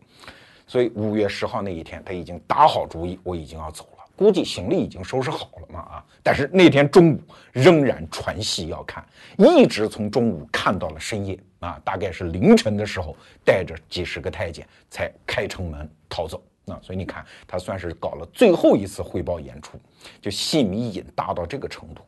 [0.66, 3.99] 所以五月十号那一天，他已经打好主意，我已经要走了。
[4.20, 6.06] 估计行李已经收拾好了嘛啊！
[6.22, 7.22] 但是那天中午
[7.54, 9.02] 仍然传戏要看，
[9.38, 16.44] 一直从中午看到了深夜啊，大概是凌晨的时候，带着几十个太监才开城门逃走。
[16.66, 19.80] 那所以你看，他算是搞了最后一次汇报演出，
[20.22, 22.02] 就戏迷瘾大到这个程度。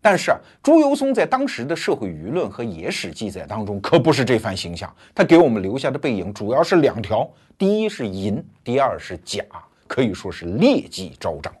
[0.00, 9.44] 但是啊，朱由崧在当时的社会舆论和野史记载当中可不是这番形象，他给我们留下的背影主要是两条：第一是淫，第二是假，
[9.88, 11.52] 可以说是劣迹昭彰。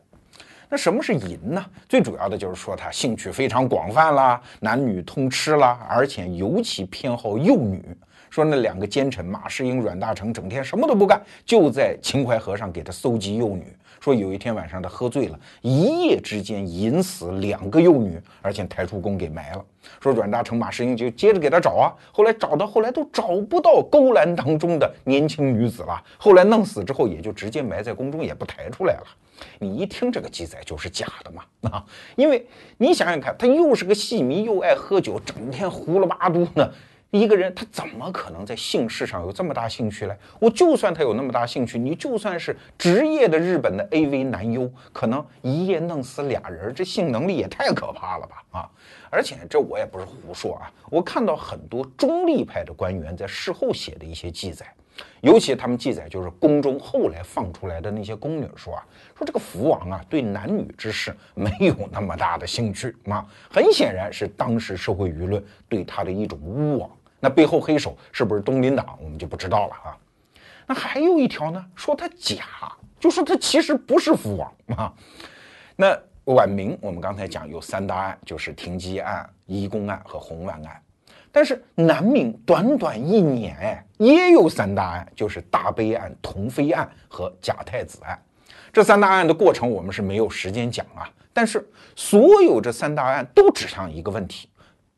[0.68, 1.64] 那什么是淫呢？
[1.88, 7.82] 最主要的就是说他兴趣非常广泛啦，男女通吃啦，而且尤其偏好幼女。
[8.28, 13.74] 说那两个奸臣马士英、阮大铖整天什么都不干，就在秦淮河上给他搜集幼女。
[14.00, 19.64] 说有一天晚上他喝醉了，一夜之间淫死两个幼女，而且抬出宫给埋了。
[20.00, 26.02] 说阮大铖、马士英就接着给他找啊，后来找到后来都找不到勾栏当中的年轻女子了。
[26.16, 29.06] 后来弄死之后，也就直接埋在宫中，也不抬出来了。
[29.58, 31.84] 你一听这个记载就是假的嘛啊？
[32.16, 36.70] 因为你想想看，他又是个戏迷，又爱喝酒，整天胡了八嘟呢。
[37.10, 40.14] 一个人他怎么可能在性事上有这么大兴趣嘞？
[40.38, 48.60] 我就算他有那么大兴趣，你就算是职业的日本的 AV 男优，可能一夜弄死俩人，这性能力也太可怕了吧？
[48.60, 48.70] 啊！
[49.10, 54.70] 而且这我也不是胡说啊，我看到很多中立派的官员在事后写的一些记载，
[55.22, 58.84] 尤其他们记载就是宫中后来放出来的那些宫女说啊，
[59.16, 66.90] 说这个福王啊对男女之事没有那么大的兴趣啊，很显然是当时社会舆论对他的一种污妄。
[67.20, 69.96] 那背后黑手是不是东林党，我们就不知道了啊。
[70.66, 72.44] 那还有一条呢，说他假，
[73.00, 74.92] 就说他其实不是福王啊。
[75.74, 80.82] 那晚明我们刚才讲有三大案，就是停机案、移宫案和红丸案。
[81.32, 88.20] 但是南明短短一年，哎，也有三大案，就是大悲案、同妃案和假太子案。
[88.72, 91.08] 这三大案的过程我们是没有时间讲啊。
[91.32, 94.48] 但是所有这三大案都指向一个问题，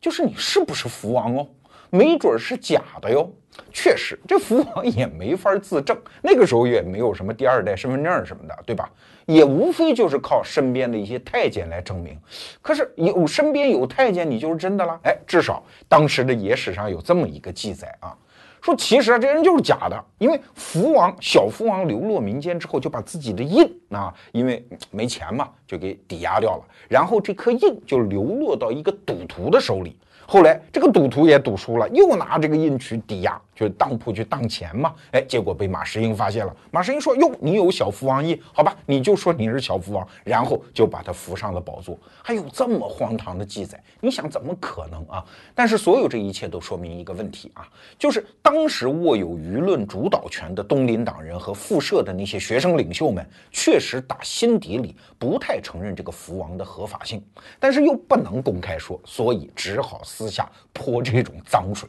[0.01, 1.47] 就是你是不是福王哦？
[1.91, 3.31] 没准是假的哟。
[3.73, 8.89] 确实，这福王也没法自证，那个时候也没有什么第二代身份证什么的，对吧？
[9.27, 12.19] 也无非就是靠身边的一些太监来证明。
[12.63, 14.99] 可是有身边有太监，你就是真的了？
[15.03, 18.17] 哎，至少当时的野史上有这么一个记载啊，
[18.63, 29.97] 说其实啊这人就是假的，因为福王小福王流落民间之后，就把自己的印啊，因为没钱嘛，就给抵押掉了，然后这颗印就流落到一个赌徒的手里。
[30.33, 34.95] 后来这个赌徒也赌输了，又拿这个印去抵押，就当铺去当钱嘛。
[35.13, 36.57] 哎，结果被马士英发现了。
[36.73, 41.97] 马士英说：“哟，你有小福王印，好吧，你就说你是小福王。”然后就把他扶上了宝座。
[42.23, 45.25] 还有这么荒唐的记载，你想怎么可能啊？
[45.55, 57.23] 但是所有这一切都说明一个问题啊，就是当时握有舆论主导权的东林党人和复社的那些学生领袖们，确实打心底里不太承认这个福王的合法性，
[57.59, 60.01] 但是又不能公开说，所以只好。
[60.03, 61.89] 私下泼这种脏水，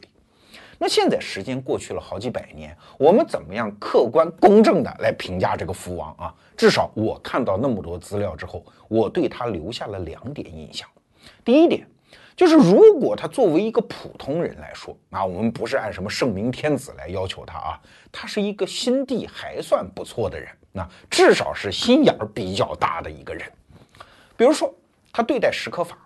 [0.82, 6.34] 那现在时间过去了好几百年，我们怎么样客观公正的来评价这个福王啊？
[6.56, 10.88] 至少我看到那么多资料之后，我对他留下了两点印象。
[11.44, 11.86] 第一点
[12.34, 23.48] 就是，如果他作为一个普通人来说啊，我们不是按什么圣明天子来要求他啊，他是一个心地还算不错的人，那至少是心眼儿比较大的一个人。
[24.36, 24.74] 比如说，
[25.12, 25.96] 他对待石可法。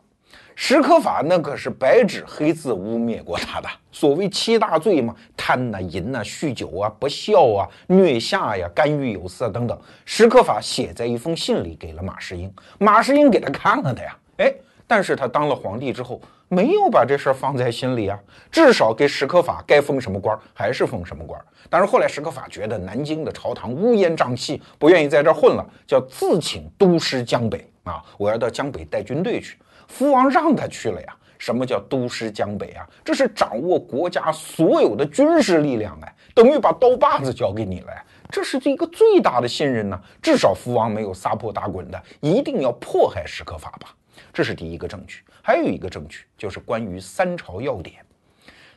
[0.58, 14.16] 史可法那可是白纸黑字污蔑过他的，所谓七大罪嘛，贪呐、淫呐、酗酒啊、不孝啊、虐下呀、干预有司啊等等，史可法写在一封信里给了马士英，马士英给他看了的呀。
[14.38, 14.52] 哎，
[14.86, 18.18] 但是他当了皇帝之后，没有把这事儿放在心里啊，
[18.50, 21.38] 至少给史可法该封什么官还是封什么官。
[21.68, 29.58] 但是后来史可法觉得南京的朝堂乌烟瘴气，不愿意在这儿混了，叫自请督师江北啊，我要到江北带军队去。
[29.88, 31.16] 福王让他去了呀。
[31.38, 32.88] 什么叫督师江北啊？
[33.04, 38.02] 这是掌握国家所有的军事力量哎，等于把刀把子交给你了呀。
[38.30, 40.00] 这是一个最大的信任呢。
[40.22, 43.94] 至少福王没有撒泼打滚的，一定要迫害史可法吧？
[44.32, 45.22] 这是第一个证据。
[45.42, 47.96] 还有一个证据就是关于三朝要点。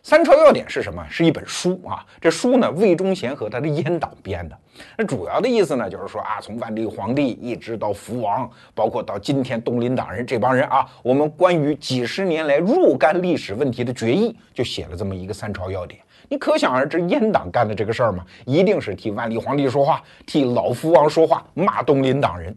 [0.01, 1.05] 三朝要典是什么？
[1.09, 2.05] 是一本书啊。
[2.21, 4.57] 这书呢，魏忠贤和他的阉党编的。
[4.97, 15.99] 那主要的意思呢，就是说啊，从万历皇帝一直到福王，包括到今天东林党人这帮人啊，我们关于几十年来若干历史问题的决议，就写了这么一个三朝要典。
[16.29, 22.55] 你可想而知，阉党干的这个事儿嘛，一定是替万历皇帝说话，替老福王说话，骂东林党人。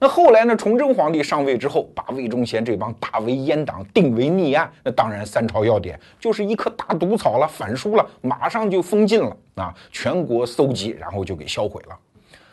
[0.00, 0.54] 那后来呢？
[0.56, 4.70] 崇祯皇帝上位之后，把魏忠贤这帮大为阉党，定为逆案。
[4.84, 9.74] 那当然，三朝要典就是一颗大毒草了，反书了，马上就封禁了啊！
[9.90, 11.98] 全国搜集，然后就给销毁了。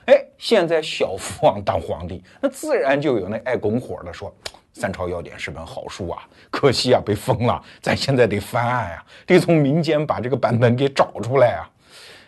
[0.06, 4.34] 哎，现在小福王当皇帝，那自然就有那爱拱火的说
[4.74, 11.70] ：“三朝要典是本好书啊，可惜啊被封了，咱现在得翻案呀，得从民间把这个版本给找出来啊。”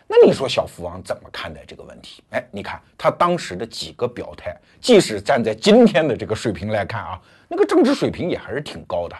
[0.09, 2.23] 那你说小福王怎么看待这个问题？
[2.29, 9.15] 哎，你看他当时的几个表态，即使站在今天的这个水平来看啊，那个政治水平也还是挺高的。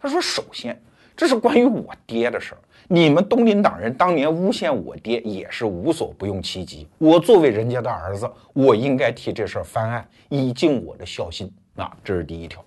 [0.00, 0.80] 他说：“首先，
[1.16, 6.86] 这是关于我爹的事儿，你们东林党人当年诬陷我爹也是无所不用其极。
[6.98, 11.50] 我作为人家的儿子，我应该替这事儿翻案，以尽我的孝心。
[11.76, 12.62] 啊，这是第一条。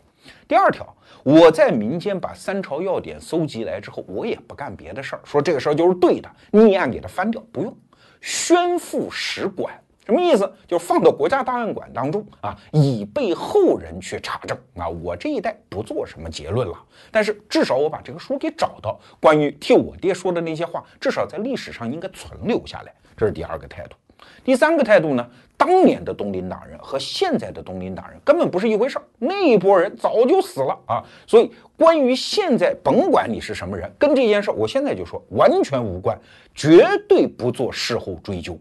[0.47, 0.85] 第二条。”
[1.23, 7.77] 我在民间把三朝要典搜集来之后，我也不干别的事儿，说这个事儿就是对的，逆案给他翻掉，不用
[8.19, 9.73] 宣付史馆，
[10.05, 10.51] 什么意思？
[10.67, 14.87] 就是放到国家档案馆当中啊，以备后人去查证啊。
[14.87, 16.77] 我这一代不做什么结论了，
[17.11, 22.93] 但是至少我把这个书给找到，关于替我爹说的那些话，至少在历史上应该存留下来。
[23.15, 23.95] 这是第二个态度。
[24.43, 25.27] 第三个态度呢？
[25.57, 31.03] 当年的东林党人和现在的东林党人根本不是一回事儿，那一波人早就死了啊！
[31.27, 36.19] 所以关于现在，甭管你是什么人，跟这件事儿，我现在就说完全无关，
[36.55, 38.57] 绝对不做事后追究。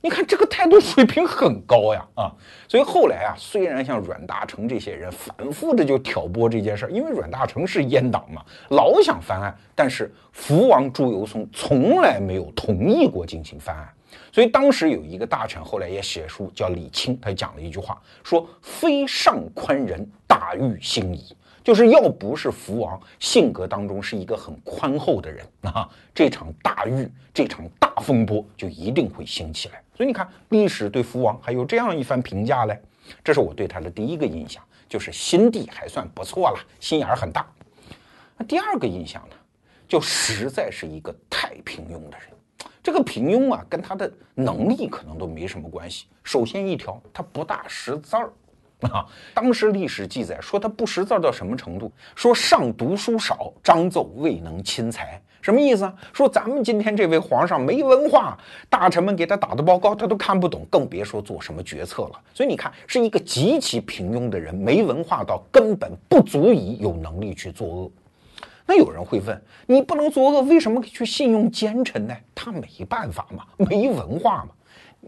[0.00, 2.32] 你看这个态度水平很高呀啊！
[2.66, 13.88] 所以后来啊，虽然像阮大铖这些人反复的就挑拨这件事儿，因为阮大铖是阉党嘛，老想翻案，但是福王朱由崧从来没有同意过进行翻案。
[14.32, 29.82] 所以当时有一个大臣，后来也写书，叫李清，他讲了一句话，说：“非上宽仁，大狱兴矣。”就是要不是福王性格当中是一个很宽厚的人啊，这场大狱，这场大风波就一定会兴起来。
[29.94, 32.80] 所以你看，历史对福王还有这样一番评价嘞，
[33.22, 37.46] 这是我对他的第一个印象，就是心地还算不错了，心眼儿很大。
[38.38, 39.36] 那第二个印象呢，
[39.86, 42.28] 就实在是一个太平庸的人。
[42.82, 46.06] 这个平庸啊，跟他的能力可能都没什么关系。
[46.24, 48.32] 首先一条，他不大识字儿
[48.88, 49.06] 啊。
[49.34, 51.92] 当时历史记载说他不识字儿到什么程度？
[52.14, 55.20] 说上读书少，章奏未能亲裁。
[55.42, 55.94] 什么意思啊？
[56.12, 58.36] 说咱们今天这位皇上没文化，
[58.68, 62.20] 大臣们给他打的报告他都看不懂，更别说做什么决策了。
[62.34, 67.90] 所以你看，是一个极其平庸的人，没文化到根本不足以有能力去作恶。
[68.70, 72.16] 那有人会问，你不能作恶，为什么去信用奸臣呢？
[72.32, 74.50] 他没办法嘛，没文化嘛。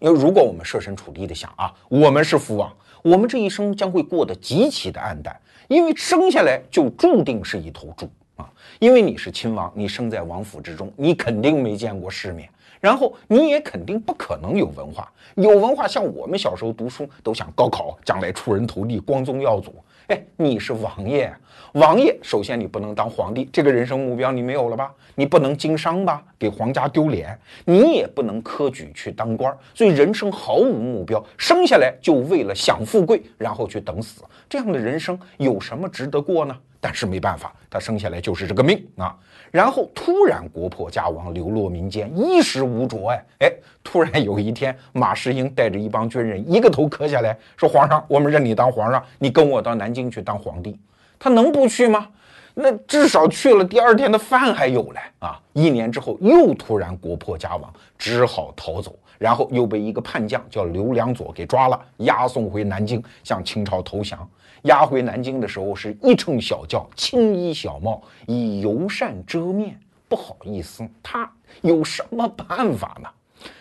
[0.01, 8.51] 因为如果我们设身处地的想啊，我们是福王，我们这一生将会过得极其的暗淡，因为生下来就注定是一头猪啊。
[8.81, 12.48] 因为你是亲王，你生在王府之中，你肯定没见过世面，
[12.81, 15.09] 然后你也肯定不可能有文化。
[15.37, 19.72] 有文化，像我们小时候读书都想高考，将来出人头地，光宗耀祖。
[20.12, 21.33] 哎，你是王爷。
[21.72, 24.92] 王爷，首先你不能当皇帝，这个人生目标你没有了吧？
[25.14, 27.31] 你不能经商吧，给皇家丢脸；
[27.64, 36.55] 你也不能科举去当官，所以人生毫无目标，生下来就为了享富贵，然后去等死，这样的人生有什么值得过呢？
[36.83, 39.16] 但是没办法，他生下来就是这个命啊。
[39.53, 43.07] 然后突然国破家亡，流落民间，衣食无着。
[43.09, 43.53] 哎哎，
[43.85, 50.77] 突然有一天，马士英带着一帮军人，一个头磕下来说：“皇上，我们认你当皇上，你跟我到南京去当皇帝。”
[51.21, 52.09] 他能不去吗？
[52.55, 55.40] 那至少去了，第二天的饭还有嘞啊！
[55.53, 64.29] 一年之后，又突然国破家亡，只好逃走，然后又被一个叛将叫刘良佐给抓了，押送回南京，向清朝投降。
[64.62, 71.31] 押回南京的时候，是一乘小轿，青衣小帽，以油扇遮面，不好意思，他
[71.62, 73.09] 有什么办法呢？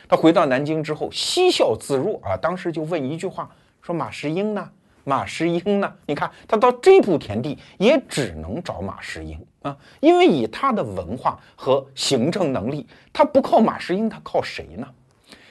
[0.08, 3.50] 他回到南京之后，嬉笑自若啊，当时就问一句话，
[3.82, 4.70] 说马士英呢？
[5.04, 5.92] 马士英呢？
[6.06, 14.88] 你看他到这步田地，也只能找马士英啊，因为以他的文化和行政能力，他不靠马士英，他靠谁呢？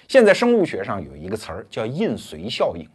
[0.07, 2.87] 现在生物学上有一个词儿叫印随效应。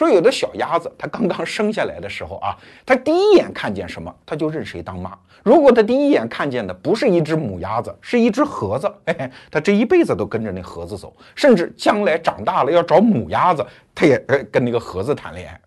[0.00, 5.12] 说有的小鸭子，它刚刚生下来的时候啊，它第一眼看见什么，它就认谁当妈。
[5.42, 13.62] 如果它第一眼看见的不是一只母鸭子，是一只盒子，哎，它这一辈子都跟着那盒子走，甚至将来长大了要找母鸭子，
[13.94, 15.60] 它也呃跟那个盒子谈恋爱。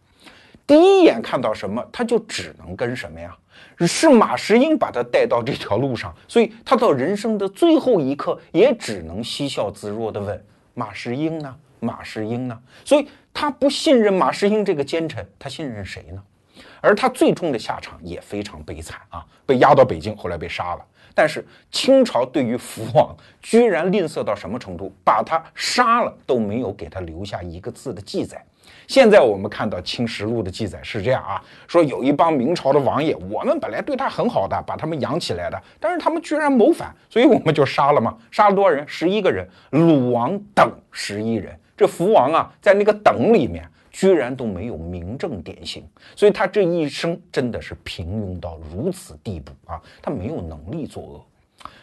[0.65, 3.37] 第一眼看到什么，它就只能跟什么呀？
[3.81, 11.55] 是马士英把它带到这条路上，所以他到人生的最后一刻，也只能嬉笑自若地问：马士英呢？
[11.79, 12.59] 马士英呢？
[12.83, 13.07] 所以。
[13.33, 16.21] 他不信任马士英这个奸臣，他信任谁呢？
[16.79, 20.85] 而他最终的下场也非常悲惨啊，被押到北京，后来被杀了。
[21.15, 28.43] 但是清朝对于福王居然吝啬到什么程度，把他杀了都没有给他留下一个字的记载。
[28.87, 38.17] 现在我们看到《清实录》的记载是这样啊，说有一帮明朝的王爷，我们本来对他很好的，把他们养起来的，但是他们居然谋反，所以我们就杀了嘛。
[38.31, 38.83] 杀了多少人？
[38.87, 41.57] 十一个人，鲁王等十一人。
[41.83, 49.81] 这福王啊，在那个等里面，居然都没有明正典刑，所以他这一生真的是平庸到如此地步啊！
[50.01, 51.25] 他没有能力作恶。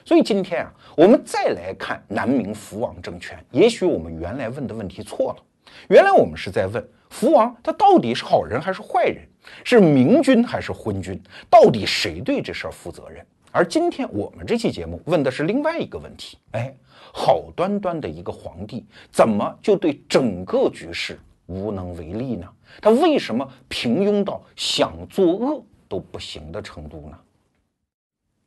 [0.02, 5.42] 所以今天啊，我们再来看南明福王政权，也许我们原来问的问题错了。
[5.88, 9.18] 原来我们是在问福王他到底是好人还是坏人，
[9.64, 13.22] 是明君还是昏君，到底谁对这事儿负责任？
[13.52, 16.74] 而今天我们这期节目问的是另外一个问题，哎。
[17.12, 22.46] 好端端的一个皇帝，怎么就对整个局势无能为力呢？
[22.80, 27.18] 他为什么平庸到想作恶都不行的程度呢？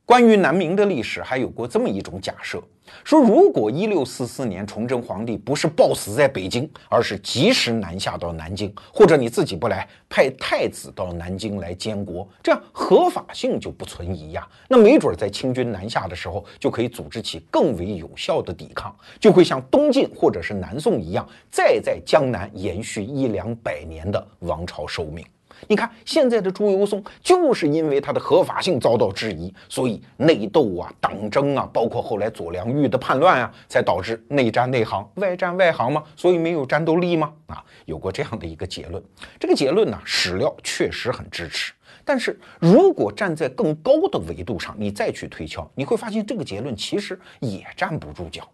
[0.06, 2.62] 关于南明的历史，还有过这么一种假设：
[3.06, 14.45] 说如果一六四四年崇祯皇帝不是暴死在北京，而是及时南下到南京，或者你自己不来，派太子到南京来监国，这样合法性就不存疑呀。
[14.68, 25.26] 那没准在清军南下的时候，就可以组织起更为有效的抵抗，就会像东晋或者是南宋一样，再在江南延续一两百年的王朝寿命。
[25.68, 36.03] 你看，现在的朱由崧就是因为他的合法性遭到质疑，所以内斗啊、党争啊，包括后来左良玉的叛乱啊，才导致内战内行、外战外行吗？
[36.16, 37.34] 所以没有战斗力吗？
[37.47, 39.01] 啊，有过这样的一个结论。
[39.39, 41.74] 这个结论呢，史料确实很支持。
[42.05, 48.45] 但是如果站在更高的维度上，你再去推敲，你会发现这个结论其实也站不住脚。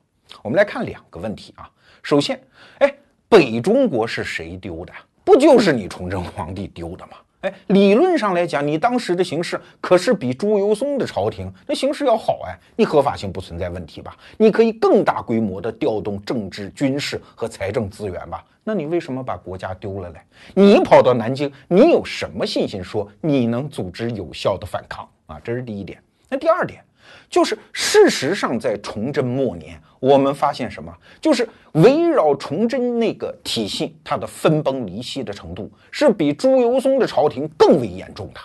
[0.43, 1.69] 我们来看两个问题啊。
[2.03, 2.39] 首先，
[2.77, 2.93] 哎，
[3.27, 4.93] 北中国是谁丢的？
[5.29, 7.11] 不就是你崇祯皇帝丢的吗？
[7.41, 14.17] 哎，理论上来讲，你当时的形势可是比朱由崧的朝廷那形势要好哎，你合法性不存在问题吧？
[14.37, 18.43] 你可以更大规模的调动政治、军事和财政资源吧？
[18.63, 20.19] 那你为什么把国家丢了嘞？
[20.55, 25.39] 你跑到南京，你有什么信心说你能组织有效的反抗啊？
[25.43, 26.01] 这是第一点。
[26.27, 26.83] 那第二点。
[27.27, 30.93] 就是事实上，在崇祯末年，我们发现什么？
[31.21, 38.39] 就是围绕崇祯那个体系，它的分崩离析的程度，是比朱由崧的朝廷更为严重的。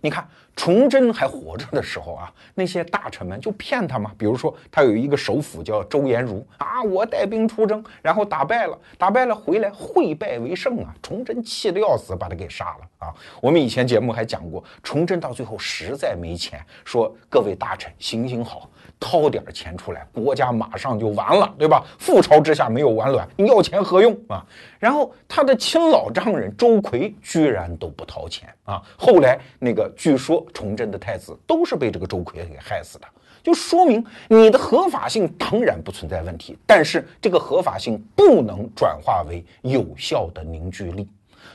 [0.00, 0.26] 你看。
[0.54, 4.12] 崇祯还活着的时候啊，那些大臣们就骗他嘛。
[4.18, 10.94] 比如说，他有一个首辅叫周延儒啊，我带兵出征，然后打败了，打败了回来会败为胜啊。
[11.02, 13.14] 崇祯气得要死，把他给杀了啊。
[13.40, 18.68] 我们以前节目还讲过，崇祯到最后实在没钱，说各位大臣行行好。
[19.04, 21.84] 掏点钱出来，国家马上就完了，对吧？
[21.98, 24.46] 覆巢之下没有完卵，你要钱何用啊？
[24.78, 28.80] 然后他的亲老丈人周奎居然都不掏钱啊！
[28.96, 33.06] 后来那个据说崇祯的太子都是被这个周奎给害死的，
[33.42, 41.08] 就说明你的合法性当然不存在问题，但是这个合法性不能转化为有效的凝聚力。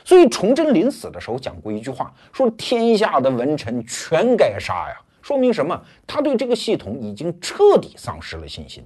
[0.04, 5.00] 所以崇祯临死的时候讲过一句话，说天下的文臣全该杀呀。
[5.28, 5.78] 说明什么？
[6.06, 8.82] 他对这个系统已经彻底丧失了信心。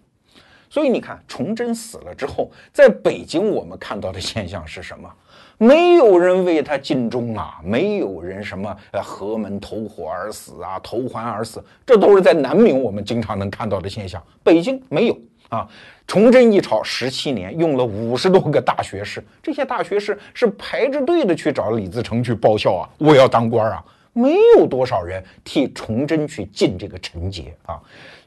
[0.68, 5.09] 所以你看，崇祯死了之后，在北京我们看到的现象是什么？
[5.57, 14.20] 没有人为他尽忠啊，没有人什么呃河门投火而死啊，投环而死，这都是在南明我们经常能看到的现象。
[14.43, 15.16] 北京没有
[15.49, 15.68] 啊。
[16.09, 23.84] 崇祯一朝十七年，用了五十多个大学士，这些大学士是排着队的去找李自成去报效啊，我要当官啊。
[24.12, 27.80] 没有多少人替崇祯去尽这个臣节啊！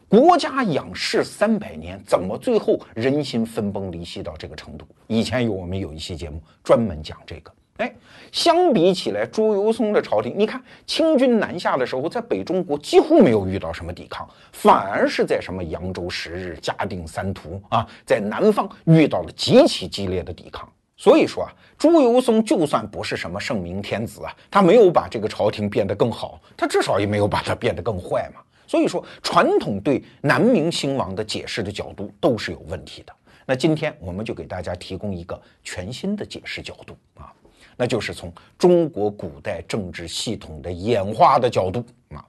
[0.07, 4.85] 国家养士三百年，怎么最后人心分崩离析到这个程度？
[5.07, 7.93] 以前有我们有一期节目专门讲这个哎，
[8.31, 20.71] 相比起来，朱由崧的朝廷，你看清军南下的时候，在北中国几乎没有遇到什么抵抗，反而是在什么扬州十日、嘉定三屠啊，在南方遇到了极其激烈的抵抗。
[20.97, 28.41] 所以说啊，朱由崧就算不是什么圣明天子啊，他没有把这个朝廷变得更好，他至少也没有把它变得更坏嘛。
[28.65, 33.13] 所以说，传统对南明兴亡的解释的角度都是有问题的。
[33.45, 37.31] 那今天我们就给大家提供一个全新的解释角度啊。
[37.77, 42.25] 那就是从中国古代政治系统的演化的角度啊，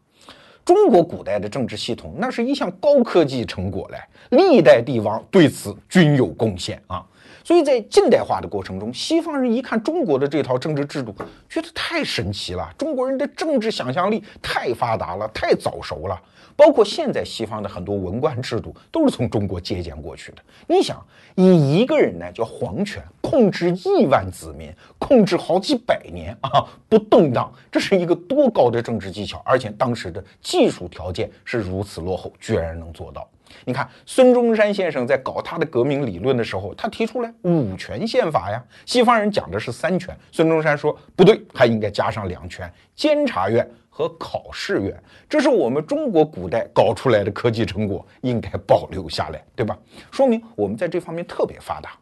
[0.65, 3.99] 中国古代的政治系统那是一项高科技成果嘞，
[4.37, 7.07] 历代帝王对此均有贡献啊。
[7.47, 11.15] 所以在近代化的过程中，西方人一看中国的这套政治制度，
[11.49, 16.21] 觉得太神奇了，中国人的政治想象力太发达了，太早熟了。
[16.57, 20.39] 包括现在西方的很多文官制度都是从中国借鉴过去的。
[20.67, 21.05] 你想，
[21.35, 29.43] 以一个人呢叫皇权控制亿万子民，控制好几百年啊，不动荡，这是一个多高的政治技巧？
[29.45, 33.29] 而且当时的技术条件是如此落后，居然能做到。
[33.65, 38.63] 你看，孙中山先生在搞他的革命理论的时候，他提出来五权宪法呀。
[38.85, 43.69] 西方人讲的是三权，孙中山说不对，还应该加上两权：监察院。
[43.97, 44.95] 和考试院，
[45.27, 49.75] 这是我们中国古代搞出来的科技成果，应该保留下来，对吧？
[50.11, 51.97] 说明我们在这方面特别发达。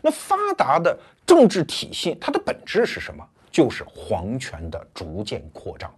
[0.00, 0.96] 那发达的
[1.26, 3.26] 政治体系，它的本质是什么？
[3.50, 5.92] 就是皇权的逐渐扩张。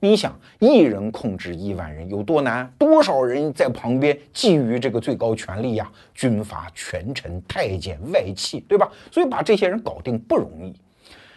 [0.00, 2.66] 你想，一人控制亿万人有多难？
[2.78, 5.92] 多少人在旁边觊觎这个最高权力呀？
[6.14, 8.90] 军阀、权臣、太监、外戚，对吧？
[9.12, 10.74] 所以把这些人搞定不容易。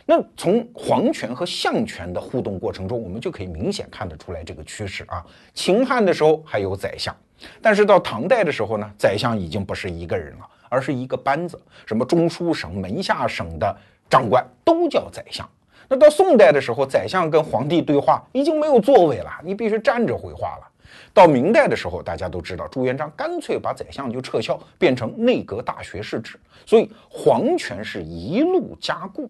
[0.10, 5.24] 那从皇权和相权的互动过程中，我们就可以明显看得出来这个趋势啊。
[5.53, 7.16] 秦汉的时候还有宰相，
[7.62, 13.78] 但是到唐代的时候呢，宰相已经不是一个人了，而是一个班子，什么中书省、门下省的
[14.10, 15.47] 长官都叫宰相。
[15.88, 20.68] 那到宋代的时候，宰相跟皇帝对话已经没有座位了，你必须站着回话了。
[21.14, 29.30] 到明代的时候，大家都知道朱元璋干脆把宰相就撤销，变成内阁大学士制，所以皇权是一路加固。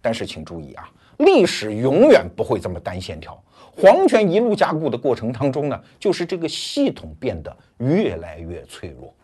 [0.00, 0.88] 但是请注意啊，
[1.18, 3.40] 历史永远不会这么单线条。
[3.72, 9.14] 皇权一路加固的过程当中呢，就是这个系统变得越来越脆弱。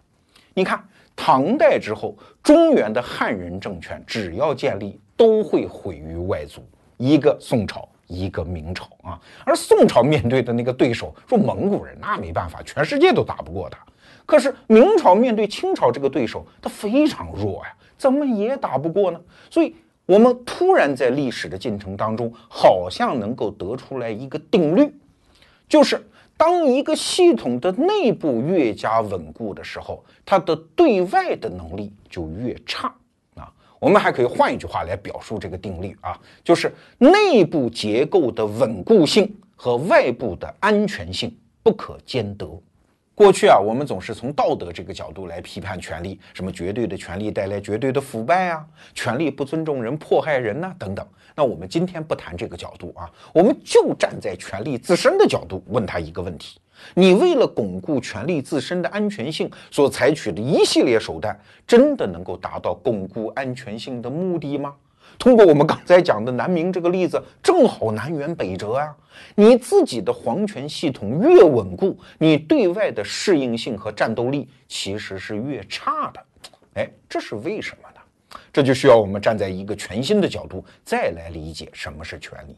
[0.55, 0.83] 你看，
[1.15, 6.67] 唐代之后，中原的汉人政权只要建立，都会毁于外族。
[6.97, 9.21] 一个宋朝，一个明朝啊。
[9.45, 13.79] 而宋朝面对的那个对手，说蒙古人，那没办法，全世界都打不过他。
[14.25, 19.21] 可是明朝面对清朝这个对手，他非常弱呀，怎么也打不过呢？
[19.51, 19.75] 所以。
[20.07, 24.89] 我们突然在历史的进程当中，好像能够得出来一个定律，
[25.69, 26.01] 就是
[26.37, 32.95] 当一个系统的内部越加稳固的时候，它的对外的能力就越差
[33.35, 33.53] 啊。
[33.81, 42.47] 我们还可以换一句话来表述这个定律啊，就是内部结构的稳固性和外部的安全性不可兼得。
[43.17, 48.63] 过去啊，我们总是从道德这个角度来批判权力，什么绝对的权力带来绝对的腐败啊，
[48.93, 51.03] 权力不尊重人、迫害人呐，等等。
[51.35, 56.61] 那我们今天不谈这个角度啊，我们就站在权力自身的角度问他一个问题：
[56.93, 61.35] 你为了巩固权力自身的安全性所采取的一系列手段，
[61.67, 64.75] 真的能够达到巩固安全性的目的吗？
[65.19, 68.95] 通过我们刚才讲的南明这个例子，正好南辕北辙啊！
[69.35, 76.21] 你自己的皇权系统越稳固，你对外的适应性和战斗力其实是越差的。
[76.75, 78.39] 哎，这是为什么呢？
[78.53, 82.57] 这就需要我们站在一个全新的角度再来理解什么是权力。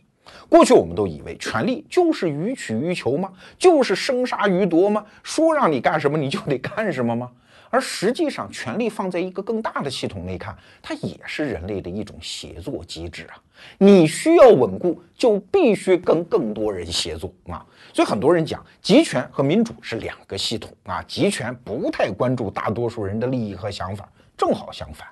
[0.48, 3.32] 过去我们都以为权力就是予取予求吗？
[3.56, 5.04] 就是生杀予夺吗？
[5.22, 7.30] 说让你干什么你就得干什么吗？
[7.70, 13.34] 而实际上，权力放在一个更大的系统内看，它也是人类的一种协作机制啊。
[13.78, 17.64] 你需要稳固，就必须跟更多人协作啊。
[17.92, 21.02] 所以很多人讲，集权和民主是两个系统啊。
[21.02, 25.06] 集权不太关注大多数人的利益和想法，正好相反，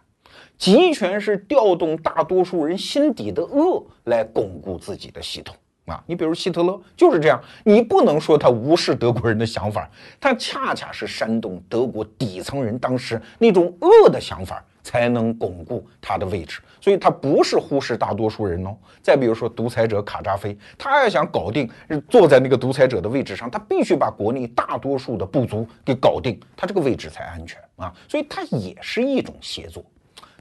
[0.57, 5.55] 集权是调动大多数人心底的恶来巩固自己的系统。
[5.87, 9.89] 啊，你比如希特勒就是这样，你不能说他无视德国人的想法，
[10.20, 16.61] 他恰恰是煽动德国底层人当时那种恶的想法，才能巩固他的位置。
[16.80, 18.76] 所以他不是忽视大多数人哦。
[19.03, 21.68] 再比如说独裁者卡扎菲，他要想搞定
[22.09, 27.93] 坐在那个独裁者的位置上，他必须把国内大多数的部族给搞定，他这个位置才安全啊。
[28.09, 29.84] 所以它也是一种协作，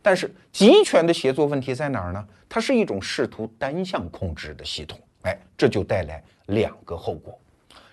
[0.02, 2.24] 但是集权的协作问题在哪儿呢？
[2.48, 5.00] 它是一种试图单向控制的系统。
[5.26, 7.38] 哎，这就带来两个后果。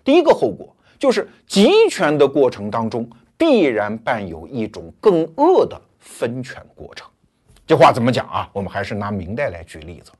[0.04, 7.08] 第一个后果就是集权的过程当中必然伴有一种更恶的分权过程。
[7.66, 8.48] 这话怎么讲啊？
[8.52, 10.12] 我们还是拿明代来举例子。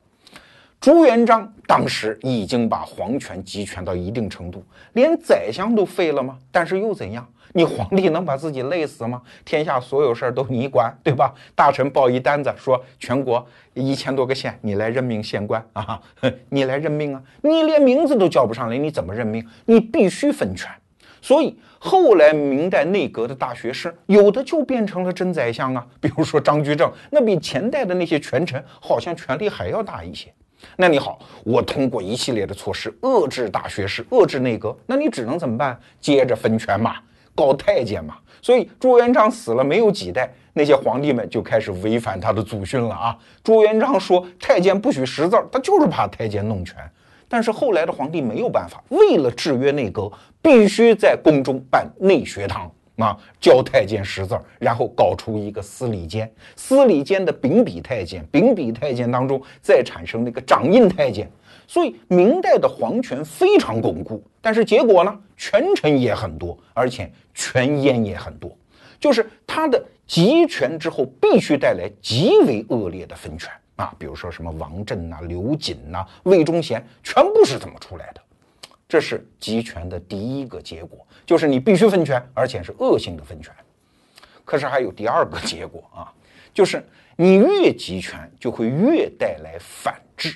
[0.83, 4.61] 朱元璋当时已经把皇权集权到一定程度，
[4.91, 6.37] 连宰相都废了吗？
[6.51, 7.25] 但是又怎样？
[7.53, 9.21] 你皇帝能把自己累死吗？
[9.45, 11.33] 天下所有事儿都你管，对吧？
[11.55, 16.01] 大臣报一单子，说全国一千多个县，你来任命县官啊，
[16.49, 19.47] 你来任命啊，你连名字都叫不上来，你怎么任命？
[19.63, 20.69] 你必须分权。
[21.21, 30.27] 所以后来明代内阁的大学士，有的就变成了真宰相啊，比如说张居正，那比前代的那些权臣好像权力还要大一些。
[30.77, 35.77] 那你好，我通过一系列的措施遏制大学士，遏制内阁，那你只能怎么办？
[35.99, 36.95] 接着分权嘛，
[37.35, 38.15] 搞太监嘛。
[38.41, 43.17] 所以朱元璋死了没有几代，那些皇帝们就开始违反他的祖训了啊。
[43.43, 46.75] 朱元璋说太监不许识字，他就是怕太监弄权。
[47.29, 50.11] 但是后来的皇帝没有办法，为了制约内阁，
[50.41, 52.69] 必须在宫中办内学堂。
[52.97, 61.29] 啊，教太监识字儿，然后搞出一个司礼监，司礼监的秉笔太监，秉笔太监当中再产生那个掌印太监，
[61.67, 64.23] 所以明代的皇权非常巩固。
[64.41, 68.55] 但是结果呢，权臣也很多，而且权阉也很多，
[68.99, 78.21] 就是他的集权之后必须带来极为恶劣的分权啊，比如说什么王振呐、刘瑾呐、魏忠贤，全部是怎么出来的？
[78.85, 83.53] 这是集权的第一个结果，就是你必须分权，而且是恶性的分权。
[84.45, 86.11] 可是还有第二个结果啊，
[86.53, 90.35] 就是你越集权，就会越带来反制，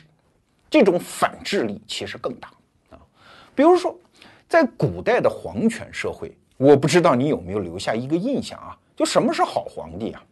[0.69, 2.49] 这种反制力其实更大
[2.89, 2.99] 啊。
[3.53, 3.97] 比如说，
[4.47, 10.23] 在古代的皇权社会，我不知道你有没有留下一个印象啊，就什么是好皇帝啊？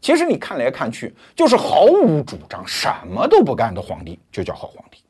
[0.00, 5.02] 其实你看来看去，就是毫无主张、什么都不干的皇帝，就叫好皇帝。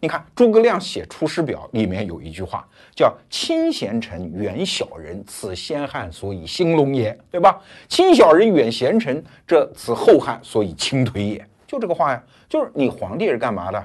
[0.00, 7.60] 你看诸葛亮写《出师表》里面有一句话，叫“亲贤臣，远小人，此先汉所以兴隆也”，对吧？
[7.88, 11.44] 亲小人，远贤臣，这此后汉所以倾颓也。
[11.66, 13.84] 就这个话呀，就是你皇帝是干嘛的？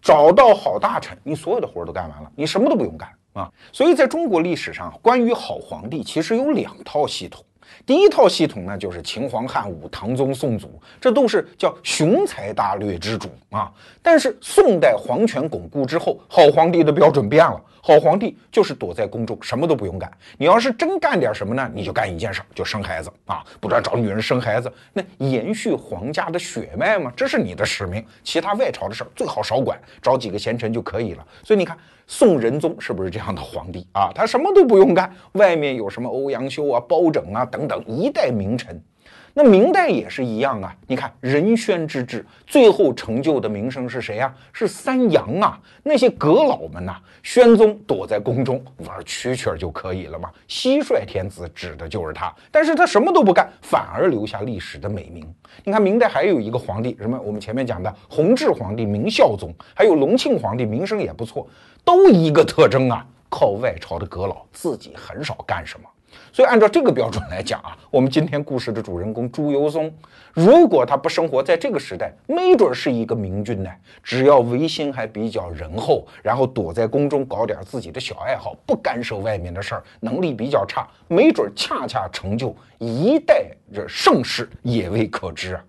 [0.00, 3.50] 找到好大臣，你所有的活都干完了，你什么都不用干啊。
[3.72, 7.44] 所以在中国历史上，关于好皇帝，其实有两套系统。
[7.86, 13.72] 第一套系统呢，就是秦皇汉武、唐宗宋祖，这都是叫雄才大略之主啊。
[14.02, 20.10] 但是宋代皇权巩固之后，好皇帝的标准变了，好皇帝就是躲在宫中，什么都不用干。
[20.38, 28.04] 你要是真干点什么呢，你就干一件事，就生孩子啊，不断找女人生孩子，那延续皇家的血脉嘛，这是你的使命。
[28.22, 31.26] 其他外朝的事儿最好少管，找几个贤臣就可以了。
[31.44, 31.76] 所以你看。
[32.12, 34.10] 宋仁宗是不是这样的皇帝啊？
[34.12, 38.82] 他什么都不用干，外面有什么欧阳修啊、包拯啊等等一代名臣。
[39.42, 44.30] 那明代也是一样啊，你看仁宣之治，最后成就的名声是谁呀？
[44.52, 46.94] 是三杨啊，那些阁老们呐。
[47.22, 50.30] 宣宗躲在宫中玩蛐蛐就可以了嘛。
[50.46, 55.26] 蟋蟀天子指的就是他，但是他什么都不干，反而留下历史的美名。
[55.64, 57.18] 你看明代还有一个皇帝，什么？
[57.18, 61.48] 我们前面讲的弘治皇帝明孝宗，还有隆庆皇帝，名声也不错，
[61.82, 65.88] 都一个特征啊，靠外朝的阁老，自己很少干什么。
[66.32, 69.90] 所以，按照这个标准来讲啊，我们今天故事的主人公朱由崧，
[70.32, 73.70] 如果他不生活在这个时代，没准是一个明君呢。
[74.02, 85.64] 只要维心还比较仁厚，然后躲在宫中搞点自己的小爱好，不干涉外面的事儿，能力比较差，没准恰恰成就一代这盛世也未可知啊。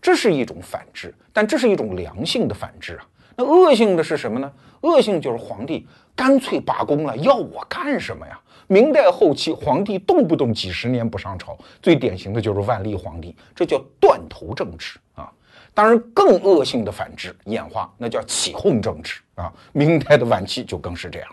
[0.00, 3.06] 这是一种反制，但这是一种良性的反制啊。
[3.36, 4.52] 那恶性的是什么呢？
[4.80, 8.38] 恶性就是皇帝干脆罢工了，要我干什么呀？
[8.68, 15.30] 明代后期，皇帝动不动几十年不上朝，最典型的就是万历皇帝，这叫断头政治啊。
[15.74, 19.52] 当然，更恶性的反制演化，那叫起哄政治啊。
[19.72, 21.28] 明代的晚期就更是这样。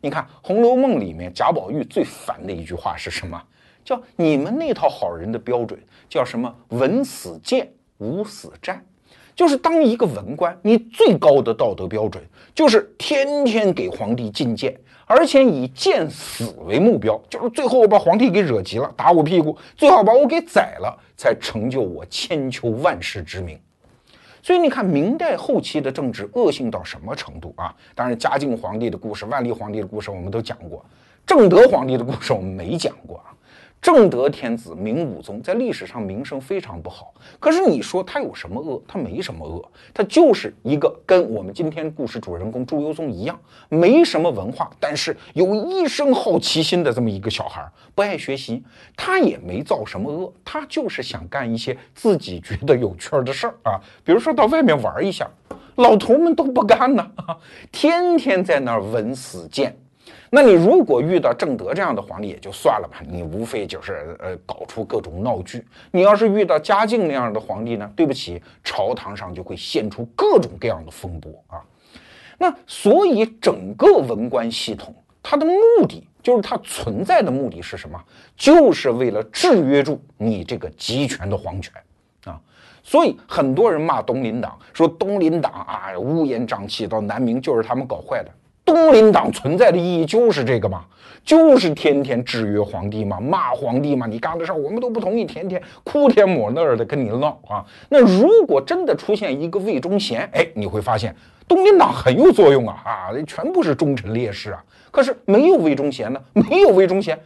[0.00, 3.42] 你看《红楼梦》里面贾宝玉最烦的一句话是什么？
[3.84, 6.54] 叫你们那套好人的标准叫什么？
[6.68, 8.84] 文死谏，武死战。
[9.40, 12.22] 就是当一个文官，你最高的道德标准
[12.54, 14.78] 就是天天给皇帝进谏。
[15.06, 23.58] 而且以见死为目标，就是最后我把皇帝给惹急了，打我屁股，最好把我给宰了，才成就我千秋万世之名。
[24.42, 27.74] 所以你看，明代后期的政治恶性到什么程度啊？
[27.94, 30.84] 当然，嘉靖皇帝的故事、万历皇帝的故事我们都讲过，
[31.24, 33.32] 正德皇帝的故事我们没讲过啊。
[33.80, 38.80] 正德天子明武宗在历史上名声非常不好，可是你说他有什么恶？
[38.86, 48.62] 他没什么恶，他就是一个跟我们今天故事主人公朱由崧一样，没什么文化，但是有一生好奇心的这么一个小孩，不爱学习，
[48.94, 55.26] 他也没造什么恶，他就是想干一些自己觉得有趣的事儿啊，比如说到外面玩一下，
[55.76, 57.10] 老头们都不干呢，
[57.72, 59.74] 天天在那儿文死谏。
[60.32, 65.66] 那你如果遇到正德这样的皇帝也就算了吧，你无非就是呃搞出各种闹剧。
[65.90, 71.60] 你要是遇到嘉靖那样的皇帝呢，对不起，朝堂上就会现出各种各样的风波啊。
[72.38, 78.00] 那所以整个文官系统，它的目的就是它存在的目的是什么？
[78.36, 81.74] 就是为了制约住你这个集权的皇权
[82.24, 82.40] 啊。
[82.84, 88.30] 所以很多人骂东林党，说东林党啊乌烟瘴气，到南明就是他们搞坏的。
[88.72, 90.84] 东林党存在的意义就是这个嘛，
[91.24, 97.64] 就是天天制约皇帝嘛，骂皇帝嘛，你干的事儿我们都不同意，天天哭天抹泪的跟你闹啊。
[97.88, 101.14] 那如果真的出现一个魏忠贤，哎，你会发现
[101.48, 104.64] 东林党很有作用啊啊，全部是忠臣烈士啊。
[104.90, 107.18] 可是没有魏忠贤呢，没有魏忠贤。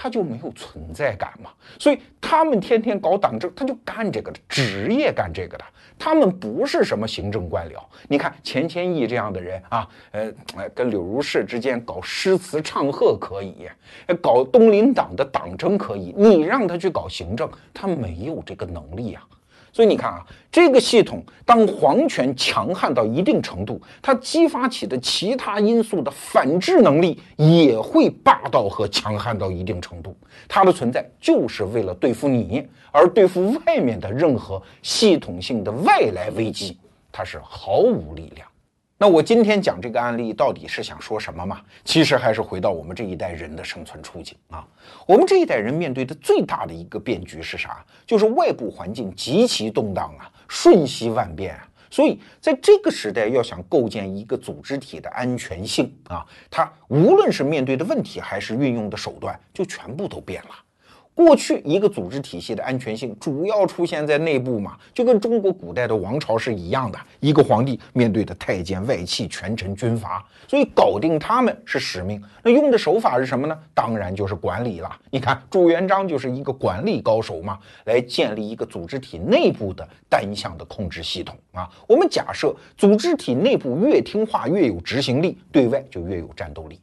[0.00, 5.64] 他就没有存在感嘛，所以他们天天搞党政，他就干这个的，职业干这个的。
[5.98, 7.82] 他们不是什么行政官僚。
[8.06, 10.32] 你看钱谦益这样的人啊，呃，
[10.72, 13.68] 跟柳如是之间搞诗词唱和可以，
[14.22, 19.26] 搞东林党的党争可以，你让他去搞行政，他没有这个能力啊。
[19.72, 30.16] 所以你看啊，这个系统当皇权强悍到一定程度，它激发起的其他因素的反制能力也会霸道和强悍到一定程度。
[30.48, 36.76] 它的存在就是为了对付你，而对付外面的任何系统性的外来危机，
[37.12, 38.48] 它是毫无力量。
[39.00, 41.60] 那我今天讲这个案例到底是想说什么嘛？
[41.84, 44.66] 其实还是回到我们这一代人的生存处境啊。
[45.06, 47.84] 我们这一代人面对的最大的一个变局是啥？
[48.04, 51.68] 就是外部环境极其动荡啊，瞬息万变啊。
[51.88, 60.50] 所以在这个时代，要想构建一个组织体的安全性啊，它无论是面对的问题还是运用的手段，就全部都变了。
[61.18, 72.22] 过去一个组织体系的安全性主要出现在内部嘛，就跟中国古代的王朝是一样的，一个皇帝面对的太监、外戚、权臣、军阀，所以搞定他们是使命。
[72.44, 73.58] 那用的手法是什么呢？
[73.74, 74.96] 当然就是管理了。
[75.10, 81.68] 你看朱元璋就是一个管理高手嘛，来建立一个组织体内部的单向的控制系统啊。
[81.88, 86.78] 我们假设组织体内部越听话、越有执行力，对外就越有战斗力。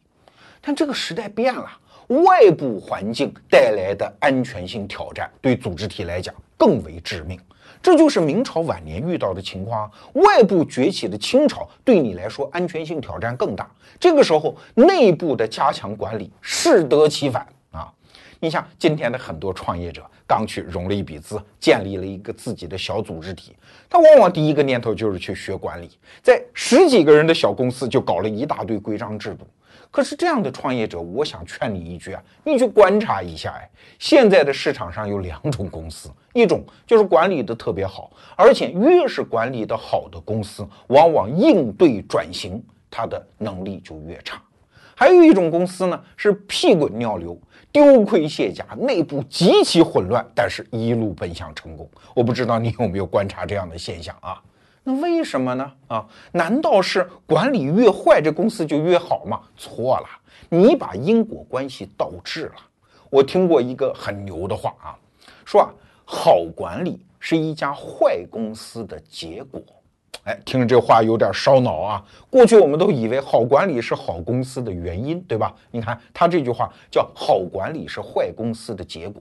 [0.60, 1.70] 但这个时代变了。
[2.08, 7.40] 外部环境带来的安全性挑战，对组织体来讲更为致命。
[7.82, 9.92] 这就是明朝晚年遇到的情况。
[10.14, 13.70] 外部崛起的清朝，对你来说安全性挑战更大。
[14.00, 17.92] 这个时候，内部的加强管理适得其反啊！
[18.40, 23.56] 你像今天的很多创业者，刚去融了一笔资，建立了一个自己的小组织体，
[23.90, 25.90] 他往往第一个念头就是去学管理，
[26.24, 29.48] 在十几个人的小公司就搞了一大堆规章制度。
[29.96, 44.36] 可是这样的创业者，我想劝你一句啊，你去观察一下，哎，现在的市场上有两种公司，一种就是管理的特别好，而且越是管理的好的公司，往往应对转型它的能力就越差；
[44.98, 47.40] 还有一种公司呢，是屁滚尿流、
[47.72, 51.90] 丢盔卸甲，内部极其混乱，但是一路奔向成功。
[52.14, 54.42] 我不知道你有没有观察这样的现象啊？
[54.88, 55.72] 那为什么呢？
[55.88, 59.42] 啊，难道是管理越坏，这公司就越好吗？
[59.58, 60.08] 错了，
[60.48, 62.56] 你把因果关系倒置了。
[63.10, 64.94] 我听过一个很牛的话啊，
[65.44, 65.74] 说啊，
[66.06, 69.60] 好管理是一家坏公司的结果。
[70.26, 72.06] 哎，听着这话有点烧脑啊。
[72.30, 75.52] 过去我们都以为好管理是好公司的原因，对吧？
[75.72, 79.20] 你看他这句话叫好管理是坏公司的结果。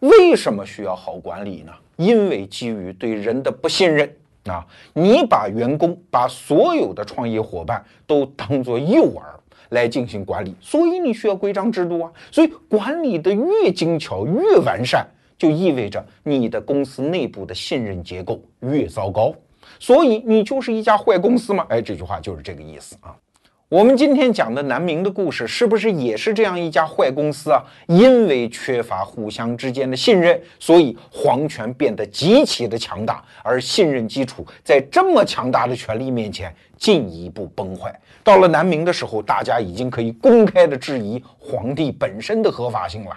[0.00, 1.72] 为什么需要好管理呢？
[1.94, 4.12] 因为基于对人的不信任。
[4.44, 9.22] 啊，你把员工、把所有的创业伙伴都当做诱饵
[9.70, 12.12] 来进行管理，所以你需要规章制度啊。
[12.30, 19.34] 所以管理的越精巧、越完善，就意味着你的公司内部的信任结构越糟糕，
[19.78, 21.66] 所以你就是一家坏公司吗？
[21.68, 23.14] 哎，这句话就是这个意思啊。
[23.70, 27.62] 我们今天讲的南明的故事，是不是也是这样一家坏公司啊？
[27.86, 37.94] 因为缺乏互相之间的信任，所以皇权变得极其的强大，而信任基础在这么强大的权力面前进一步崩坏。
[38.24, 43.14] 到了南明的时候，大家已经可以公开的质疑皇帝本身的合法性了。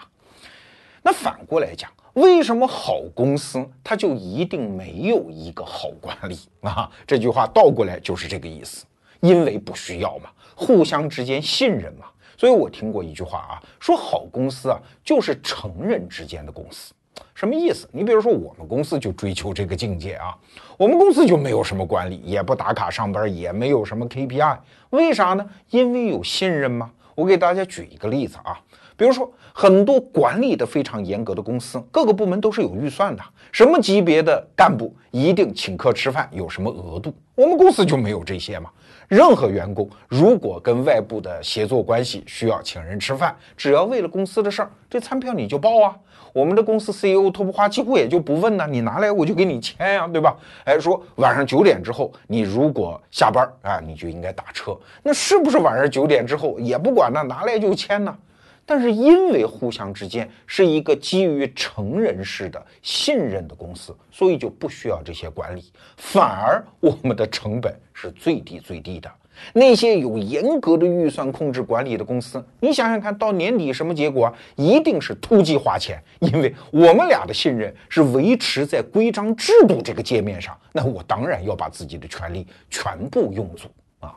[1.01, 6.91] 那反过来讲，为什么好公司它就一定没有一个好管理啊？
[7.07, 8.85] 这句话倒过来就是这个意思，
[9.21, 10.29] 因为不需要嘛。
[10.61, 12.05] 互相之间信任嘛，
[12.37, 16.93] 所以我听过一句话啊，说好公司啊就是成人之间的公司，
[17.33, 17.89] 什么意思？
[17.91, 20.37] 你比如说我们公司就追求这个境界啊，
[20.77, 24.59] 我们公司就没有什么管理，也不打卡上班，也没有什么 KPI，
[24.91, 25.43] 为啥呢？
[25.71, 26.91] 因为有信任吗？
[27.15, 28.61] 我给大家举一个例子啊，
[28.95, 37.11] 比如说，很多管理的非常严格的公司，各个部门都是有预算的，什么级别的干部一定请客吃饭，有什么额度。
[37.33, 38.69] 我们公司就没有这些嘛。
[39.11, 45.93] 任何员工如果跟外部的协作关系需要请人吃饭，只要为了公司的事儿，这餐票你就报啊。
[46.31, 50.37] 我们的公司 CEO 托布花几乎也就不问呢，你拿来我就给你签呀，对吧？
[50.63, 54.79] 哎，说晚上九点之后，你如果下班啊，你就应该打车。
[55.03, 57.21] 那是不是晚上九点之后也不管呢？
[57.21, 58.17] 拿来就签呢？
[58.65, 69.11] 但是因为互相之间是一个基于成人式的信任的公司，所以就不需要这些管理，反而我们的成本是最低最低的。
[69.53, 74.31] 那些有严格的预算控制管理的公司，你想想看到年底什么结果？
[74.55, 83.67] 一定是突击花钱，因为我们俩的信任是维持在规章制度这个界面上，那我当然要把自己的权利全部用足
[83.99, 84.13] 啊。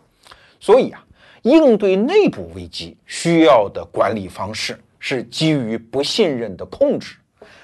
[0.58, 1.04] 所以啊，
[1.42, 7.16] 应对内部危机需要的管理方式是基于不信任的控制。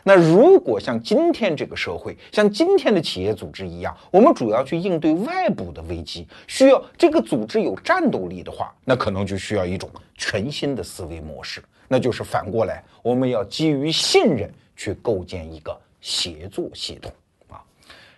[0.04, 17.12] 那如果像今天这个社会，像今天的企业组织一样，我们主要去应对外部的危机，需要这个组织有战斗力的话，那可能就需要一种全新的思维模式，那就是反过来，我们要基于信任去构建一个协作系统。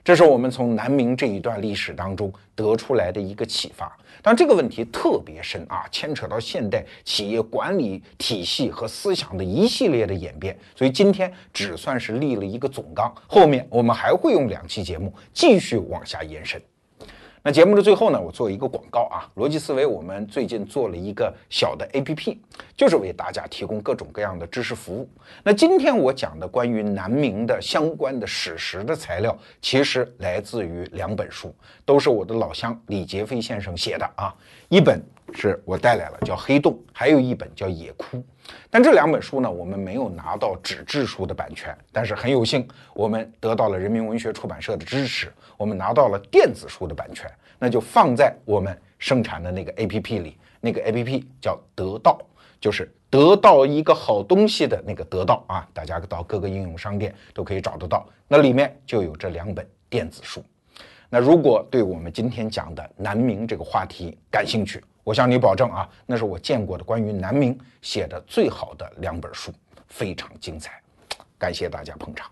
[0.04, 16.60] 这是我们从南明这一段历史当中得出来的一个启发，但这个问题特别深啊，牵扯到现代企业管理体系和思想的一系列的演变，所以今天只算是立了一个总纲，后面我们还会用两期节目继续往下延伸。
[17.44, 22.38] 那节目的最后呢，我做一个广告啊，逻辑思维我们最近做了一个小的 APP，
[22.76, 25.08] 就是为大家提供各种各样的知识服务。
[25.42, 31.52] 那今天我讲的关于南明的相关的史实的材料，其实来自于两本书，
[31.84, 34.32] 都是我的老乡李杰飞先生写的啊。
[34.68, 35.02] 一本
[35.34, 38.18] 是我带来了，叫《黑洞》，还有一本叫《野窟》。
[38.68, 50.36] 但这两本书呢，我们没有拿到纸质书的版权，但是很有幸，我们得到了人民文学出版社的支持，我们拿到了电子书的版权，那就放在我们生产的那个 APP 里。
[50.60, 52.20] 那个 APP 叫得到，
[52.60, 58.06] 就是得到一个好东西的那个得到啊，大家到各个应用商店都可以找得到。
[58.28, 60.40] 那里面就有这两本电子书。
[61.10, 69.52] 那如果对我们今天讲的南明这个话题感兴趣，我向你保证啊，那是我见过的关于南明写的最好的两本书，
[69.88, 70.80] 非常精彩。
[71.38, 72.30] 感谢大家捧场。